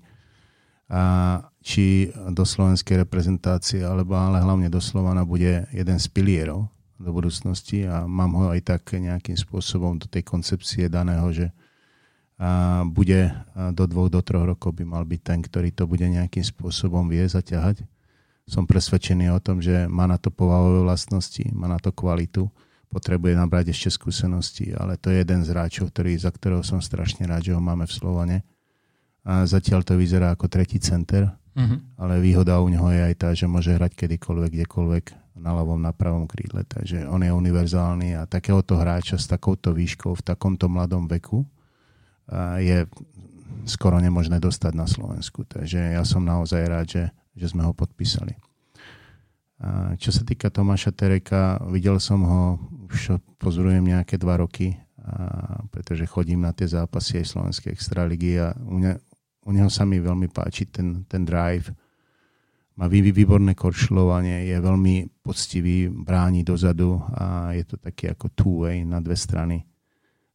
a, 0.85 1.41
či 1.65 2.13
do 2.29 2.45
slovenskej 2.45 3.01
reprezentácie, 3.01 3.81
alebo 3.81 4.13
ale 4.13 4.37
hlavne 4.37 4.69
do 4.69 4.77
Slovana 4.77 5.25
bude 5.25 5.65
jeden 5.73 5.97
z 5.97 6.05
pilierov 6.13 6.69
do 7.01 7.09
budúcnosti 7.09 7.89
a 7.89 8.05
mám 8.05 8.37
ho 8.37 8.45
aj 8.53 8.61
tak 8.61 8.93
nejakým 8.93 9.35
spôsobom 9.35 9.97
do 9.97 10.05
tej 10.05 10.21
koncepcie 10.21 10.85
daného, 10.85 11.25
že 11.33 11.49
a 12.35 12.83
bude 12.83 13.31
do 13.71 13.87
dvoch, 13.87 14.11
do 14.11 14.19
troch 14.19 14.43
rokov 14.43 14.75
by 14.75 14.83
mal 14.83 15.07
byť 15.07 15.21
ten, 15.23 15.39
ktorý 15.39 15.71
to 15.71 15.87
bude 15.87 16.03
nejakým 16.03 16.43
spôsobom 16.43 17.07
vie 17.07 17.23
zaťahať. 17.23 17.87
Som 18.43 18.67
presvedčený 18.67 19.31
o 19.31 19.39
tom, 19.39 19.63
že 19.63 19.87
má 19.87 20.03
na 20.03 20.19
to 20.19 20.35
povahové 20.35 20.83
vlastnosti, 20.83 21.47
má 21.55 21.71
na 21.71 21.79
to 21.79 21.95
kvalitu 21.95 22.51
potrebuje 22.95 23.35
nabrať 23.35 23.75
ešte 23.75 23.99
skúsenosti, 23.99 24.71
ale 24.71 24.95
to 24.95 25.11
je 25.11 25.19
jeden 25.19 25.43
z 25.43 25.51
hráčov, 25.51 25.91
ktorý, 25.91 26.15
za 26.15 26.31
ktorého 26.31 26.63
som 26.63 26.79
strašne 26.79 27.27
rád, 27.27 27.51
že 27.51 27.51
ho 27.51 27.59
máme 27.59 27.83
v 27.83 27.91
Slovane. 27.91 28.37
A 29.27 29.43
zatiaľ 29.43 29.83
to 29.83 29.99
vyzerá 29.99 30.31
ako 30.31 30.47
tretí 30.47 30.79
center, 30.79 31.27
uh-huh. 31.27 31.83
ale 31.99 32.23
výhoda 32.23 32.63
u 32.63 32.71
neho 32.71 32.87
je 32.87 33.01
aj 33.11 33.15
tá, 33.19 33.29
že 33.35 33.51
môže 33.51 33.75
hrať 33.75 33.91
kedykoľvek, 33.99 34.51
kdekoľvek 34.55 35.05
na 35.35 35.51
ľavom, 35.51 35.83
na 35.83 35.91
pravom 35.91 36.23
krídle. 36.23 36.63
Takže 36.63 37.03
on 37.11 37.19
je 37.19 37.35
univerzálny 37.35 38.15
a 38.15 38.23
takéhoto 38.23 38.79
hráča 38.79 39.19
s 39.19 39.27
takouto 39.27 39.75
výškou 39.75 40.15
v 40.15 40.23
takomto 40.23 40.71
mladom 40.71 41.11
veku 41.11 41.43
je 42.57 42.89
skoro 43.69 43.97
nemožné 44.01 44.41
dostať 44.41 44.73
na 44.73 44.87
Slovensku. 44.89 45.45
Takže 45.45 45.97
ja 45.97 46.03
som 46.05 46.25
naozaj 46.25 46.61
rád, 46.65 46.87
že, 46.87 47.03
že 47.37 47.45
sme 47.51 47.65
ho 47.65 47.73
podpísali. 47.73 48.37
Čo 49.95 50.11
sa 50.11 50.23
týka 50.27 50.51
Tomáša 50.51 50.91
Tereka, 50.91 51.63
videl 51.71 51.95
som 52.03 52.19
ho, 52.27 52.41
už 52.91 53.23
pozorujem 53.39 53.87
nejaké 53.87 54.19
dva 54.19 54.43
roky, 54.43 54.75
pretože 55.71 56.03
chodím 56.09 56.43
na 56.43 56.51
tie 56.51 56.67
zápasy 56.67 57.23
aj 57.23 57.31
Slovenskej 57.31 57.71
extraligy 57.71 58.35
a 58.35 58.51
u, 58.51 58.83
ne, 58.83 58.99
u 59.47 59.55
neho 59.55 59.71
sa 59.71 59.87
mi 59.87 60.03
veľmi 60.03 60.27
páči 60.27 60.67
ten, 60.67 61.07
ten 61.07 61.23
drive. 61.23 61.71
Má 62.75 62.91
výborné 62.91 63.55
korčľovanie, 63.55 64.51
je 64.51 64.57
veľmi 64.59 65.23
poctivý, 65.23 65.87
bráni 65.87 66.43
dozadu 66.43 66.99
a 67.15 67.55
je 67.55 67.63
to 67.63 67.79
taký 67.79 68.11
ako 68.11 68.27
two-way 68.35 68.83
na 68.83 68.99
dve 68.99 69.15
strany. 69.15 69.63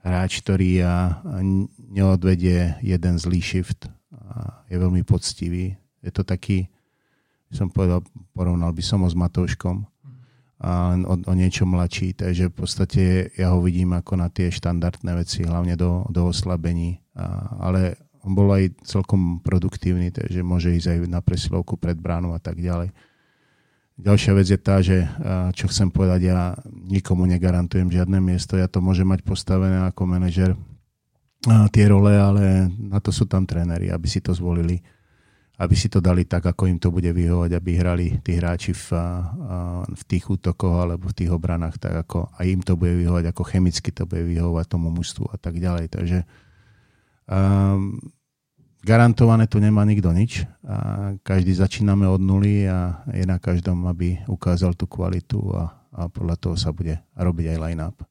Hráč, 0.00 0.40
ktorý 0.40 0.80
a 0.80 1.20
neodvedie 1.92 2.80
jeden 2.80 3.20
zlý 3.20 3.44
shift 3.44 3.84
a 4.08 4.64
je 4.64 4.80
veľmi 4.80 5.04
poctivý. 5.04 5.76
Je 6.00 6.08
to 6.08 6.24
taký, 6.24 6.72
som 7.50 7.68
povedal, 7.70 8.06
porovnal 8.32 8.70
by 8.70 8.82
som 8.82 9.02
ho 9.02 9.08
s 9.10 9.18
Matouškom 9.18 9.86
a 10.60 10.94
o, 10.94 11.14
o 11.18 11.32
niečo 11.34 11.64
mladší, 11.64 12.14
takže 12.14 12.52
v 12.52 12.54
podstate 12.54 13.02
ja 13.34 13.52
ho 13.52 13.64
vidím 13.64 13.96
ako 13.96 14.20
na 14.20 14.28
tie 14.28 14.52
štandardné 14.52 15.18
veci, 15.18 15.42
hlavne 15.42 15.74
do, 15.74 16.04
do 16.12 16.30
oslabení, 16.30 17.00
a, 17.16 17.56
ale 17.70 17.96
on 18.20 18.36
bol 18.36 18.52
aj 18.52 18.84
celkom 18.84 19.40
produktívny, 19.40 20.12
takže 20.12 20.44
môže 20.44 20.76
ísť 20.76 20.88
aj 20.92 20.98
na 21.08 21.24
presilovku 21.24 21.80
pred 21.80 21.96
bránu 21.96 22.36
a 22.36 22.40
tak 22.40 22.60
ďalej. 22.60 22.92
Ďalšia 24.00 24.32
vec 24.36 24.46
je 24.48 24.60
tá, 24.60 24.80
že 24.80 25.04
čo 25.56 25.68
chcem 25.68 25.92
povedať, 25.92 26.28
ja 26.28 26.56
nikomu 26.68 27.28
negarantujem 27.28 27.88
žiadne 27.92 28.16
miesto, 28.20 28.56
ja 28.56 28.64
to 28.64 28.80
môžem 28.80 29.04
mať 29.04 29.20
postavené 29.24 29.88
ako 29.88 30.08
manažer 30.08 30.56
tie 31.72 31.84
role, 31.88 32.12
ale 32.12 32.68
na 32.76 33.00
to 33.00 33.12
sú 33.12 33.24
tam 33.24 33.48
tréneri, 33.48 33.88
aby 33.88 34.08
si 34.08 34.20
to 34.20 34.32
zvolili 34.36 34.80
aby 35.60 35.74
si 35.76 35.92
to 35.92 36.00
dali 36.00 36.24
tak, 36.24 36.48
ako 36.48 36.72
im 36.72 36.80
to 36.80 36.88
bude 36.88 37.12
vyhovať, 37.12 37.52
aby 37.52 37.70
hrali 37.76 38.06
tí 38.24 38.40
hráči 38.40 38.72
v, 38.72 38.96
v 39.92 40.02
tých 40.08 40.24
útokoch 40.32 40.80
alebo 40.80 41.12
v 41.12 41.16
tých 41.20 41.30
obranách 41.36 41.76
tak, 41.76 42.00
ako 42.00 42.32
aj 42.32 42.46
im 42.48 42.64
to 42.64 42.80
bude 42.80 42.96
vyhovať, 42.96 43.28
ako 43.28 43.42
chemicky 43.44 43.92
to 43.92 44.08
bude 44.08 44.24
vyhovať 44.24 44.64
tomu 44.72 44.88
mužstvu 44.88 45.28
a 45.28 45.36
tak 45.36 45.60
ďalej. 45.60 45.92
Takže 45.92 46.18
um, 47.28 48.00
garantované 48.80 49.44
tu 49.52 49.60
nemá 49.60 49.84
nikto 49.84 50.08
nič. 50.16 50.48
A 50.64 51.12
každý 51.20 51.52
začíname 51.52 52.08
od 52.08 52.24
nuly 52.24 52.64
a 52.64 53.04
je 53.12 53.28
na 53.28 53.36
každom, 53.36 53.84
aby 53.84 54.16
ukázal 54.32 54.72
tú 54.72 54.88
kvalitu 54.88 55.44
a, 55.52 55.76
a 55.92 56.08
podľa 56.08 56.40
toho 56.40 56.56
sa 56.56 56.72
bude 56.72 56.96
robiť 57.20 57.52
aj 57.52 57.60
line-up. 57.60 58.09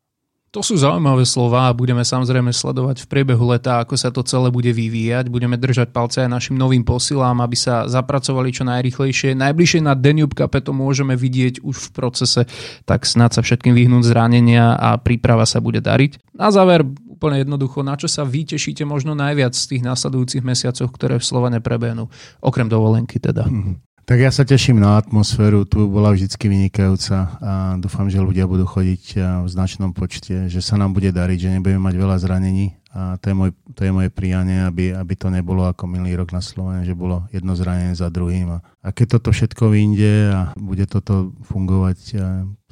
To 0.50 0.66
sú 0.66 0.82
zaujímavé 0.82 1.30
slova 1.30 1.70
a 1.70 1.78
budeme 1.78 2.02
samozrejme 2.02 2.50
sledovať 2.50 3.06
v 3.06 3.10
priebehu 3.10 3.54
leta, 3.54 3.86
ako 3.86 3.94
sa 3.94 4.10
to 4.10 4.26
celé 4.26 4.50
bude 4.50 4.74
vyvíjať. 4.74 5.30
Budeme 5.30 5.62
držať 5.62 5.94
palce 5.94 6.26
aj 6.26 6.34
našim 6.34 6.58
novým 6.58 6.82
posilám, 6.82 7.38
aby 7.46 7.54
sa 7.54 7.86
zapracovali 7.86 8.50
čo 8.50 8.66
najrychlejšie. 8.66 9.38
Najbližšie 9.38 9.86
na 9.86 9.94
Danube 9.94 10.34
Cup 10.34 10.58
to 10.58 10.74
môžeme 10.74 11.14
vidieť 11.14 11.62
už 11.62 11.78
v 11.78 11.90
procese, 11.94 12.42
tak 12.90 13.06
snad 13.06 13.38
sa 13.38 13.46
všetkým 13.46 13.78
vyhnúť 13.78 14.10
zranenia 14.10 14.74
a 14.74 14.98
príprava 14.98 15.46
sa 15.46 15.62
bude 15.62 15.86
dariť. 15.86 16.34
Na 16.34 16.50
záver 16.50 16.82
úplne 17.06 17.46
jednoducho, 17.46 17.86
na 17.86 17.94
čo 17.94 18.10
sa 18.10 18.26
vy 18.26 18.50
tešíte 18.50 18.88
možno 18.90 19.14
najviac 19.14 19.54
z 19.54 19.76
tých 19.76 19.86
následujúcich 19.86 20.42
mesiacoch, 20.42 20.90
ktoré 20.90 21.22
v 21.22 21.28
Slovene 21.30 21.62
prebehnú, 21.62 22.10
okrem 22.42 22.66
dovolenky 22.66 23.22
teda. 23.22 23.46
Mm-hmm. 23.46 23.89
Tak 24.10 24.18
ja 24.18 24.34
sa 24.34 24.42
teším 24.42 24.82
na 24.82 24.98
atmosféru, 24.98 25.70
tu 25.70 25.86
bola 25.86 26.10
vždy 26.10 26.34
vynikajúca 26.34 27.30
a 27.38 27.78
dúfam, 27.78 28.10
že 28.10 28.18
ľudia 28.18 28.50
budú 28.50 28.66
chodiť 28.66 29.22
v 29.22 29.46
značnom 29.46 29.94
počte, 29.94 30.50
že 30.50 30.66
sa 30.66 30.82
nám 30.82 30.98
bude 30.98 31.14
dariť, 31.14 31.38
že 31.38 31.54
nebudeme 31.54 31.78
mať 31.78 31.94
veľa 31.94 32.18
zranení 32.18 32.74
a 32.90 33.22
to 33.22 33.30
je, 33.30 33.36
môj, 33.38 33.54
to 33.78 33.86
je 33.86 33.94
moje 33.94 34.10
prianie, 34.10 34.66
aby, 34.66 34.98
aby 34.98 35.14
to 35.14 35.30
nebolo 35.30 35.70
ako 35.70 35.86
minulý 35.86 36.18
rok 36.18 36.34
na 36.34 36.42
Slovene, 36.42 36.90
že 36.90 36.98
bolo 36.98 37.30
jedno 37.30 37.54
zranenie 37.54 37.94
za 37.94 38.10
druhým. 38.10 38.50
A, 38.50 38.66
a 38.82 38.90
keď 38.90 39.22
toto 39.22 39.30
všetko 39.30 39.70
vyjde 39.70 40.34
a 40.34 40.42
bude 40.58 40.90
toto 40.90 41.30
fungovať, 41.46 42.18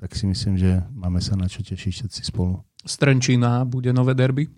tak 0.02 0.18
si 0.18 0.26
myslím, 0.26 0.58
že 0.58 0.82
máme 0.90 1.22
sa 1.22 1.38
na 1.38 1.46
čo 1.46 1.62
tešiť 1.62 2.02
všetci 2.02 2.22
spolu. 2.34 2.66
Strenčína 2.82 3.62
bude 3.62 3.94
nové 3.94 4.18
derby? 4.18 4.50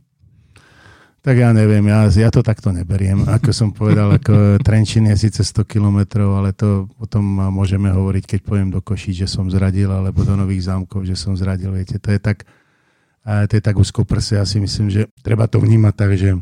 Tak 1.19 1.35
ja 1.35 1.51
neviem, 1.51 1.83
ja, 1.83 2.07
ja 2.07 2.31
to 2.31 2.39
takto 2.39 2.71
neberiem. 2.71 3.27
Ako 3.27 3.51
som 3.51 3.75
povedal, 3.75 4.07
ako 4.15 4.33
Trenčín 4.65 5.03
je 5.11 5.27
síce 5.27 5.43
100 5.43 5.67
kilometrov, 5.67 6.39
ale 6.39 6.55
to 6.55 6.87
potom 6.95 7.51
môžeme 7.51 7.91
hovoriť, 7.91 8.23
keď 8.23 8.39
poviem 8.39 8.69
do 8.71 8.79
Koší, 8.79 9.11
že 9.11 9.27
som 9.27 9.51
zradil, 9.51 9.91
alebo 9.91 10.23
do 10.23 10.39
Nových 10.39 10.71
zámkov, 10.71 11.03
že 11.03 11.19
som 11.19 11.35
zradil. 11.35 11.75
Viete, 11.75 11.99
to 11.99 12.15
je 12.15 12.19
tak, 12.23 12.47
to 13.27 13.51
je 13.51 13.59
tak 13.59 13.75
úzko 13.75 14.07
prse. 14.07 14.39
Ja 14.39 14.47
si 14.47 14.63
myslím, 14.63 14.87
že 14.87 15.11
treba 15.19 15.43
to 15.51 15.59
vnímať 15.59 15.93
tak, 15.93 16.15
že 16.15 16.39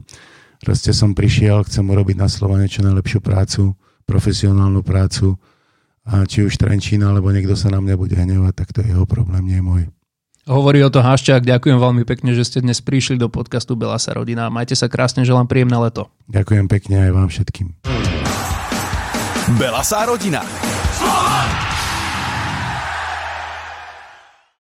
proste 0.62 0.94
som 0.94 1.18
prišiel, 1.18 1.66
chcem 1.66 1.82
urobiť 1.82 2.18
na 2.22 2.30
Slovane 2.30 2.70
čo 2.70 2.86
najlepšiu 2.86 3.18
prácu, 3.18 3.74
profesionálnu 4.06 4.86
prácu 4.86 5.42
a 6.06 6.22
či 6.30 6.46
už 6.46 6.54
Trenčín, 6.54 7.02
alebo 7.02 7.34
niekto 7.34 7.58
sa 7.58 7.74
na 7.74 7.82
mňa 7.82 7.96
bude 7.98 8.14
hnevať, 8.14 8.54
tak 8.54 8.70
to 8.78 8.86
je 8.86 8.94
jeho 8.94 9.10
problém, 9.10 9.42
nie 9.42 9.60
môj. 9.60 9.90
Hovorí 10.48 10.80
o 10.80 10.88
to 10.88 11.04
Haščák, 11.04 11.44
ďakujem 11.44 11.76
veľmi 11.76 12.08
pekne, 12.08 12.32
že 12.32 12.48
ste 12.48 12.64
dnes 12.64 12.80
prišli 12.80 13.20
do 13.20 13.28
podcastu 13.28 13.76
Belasa 13.76 14.16
rodina. 14.16 14.48
Majte 14.48 14.80
sa 14.80 14.88
krásne, 14.88 15.28
želám 15.28 15.52
príjemné 15.52 15.76
leto. 15.76 16.08
Ďakujem 16.32 16.72
pekne 16.72 17.04
aj 17.04 17.12
vám 17.12 17.28
všetkým. 17.28 17.68
Belasa 19.60 20.08
rodina. 20.08 20.40
Slovan! 20.96 21.77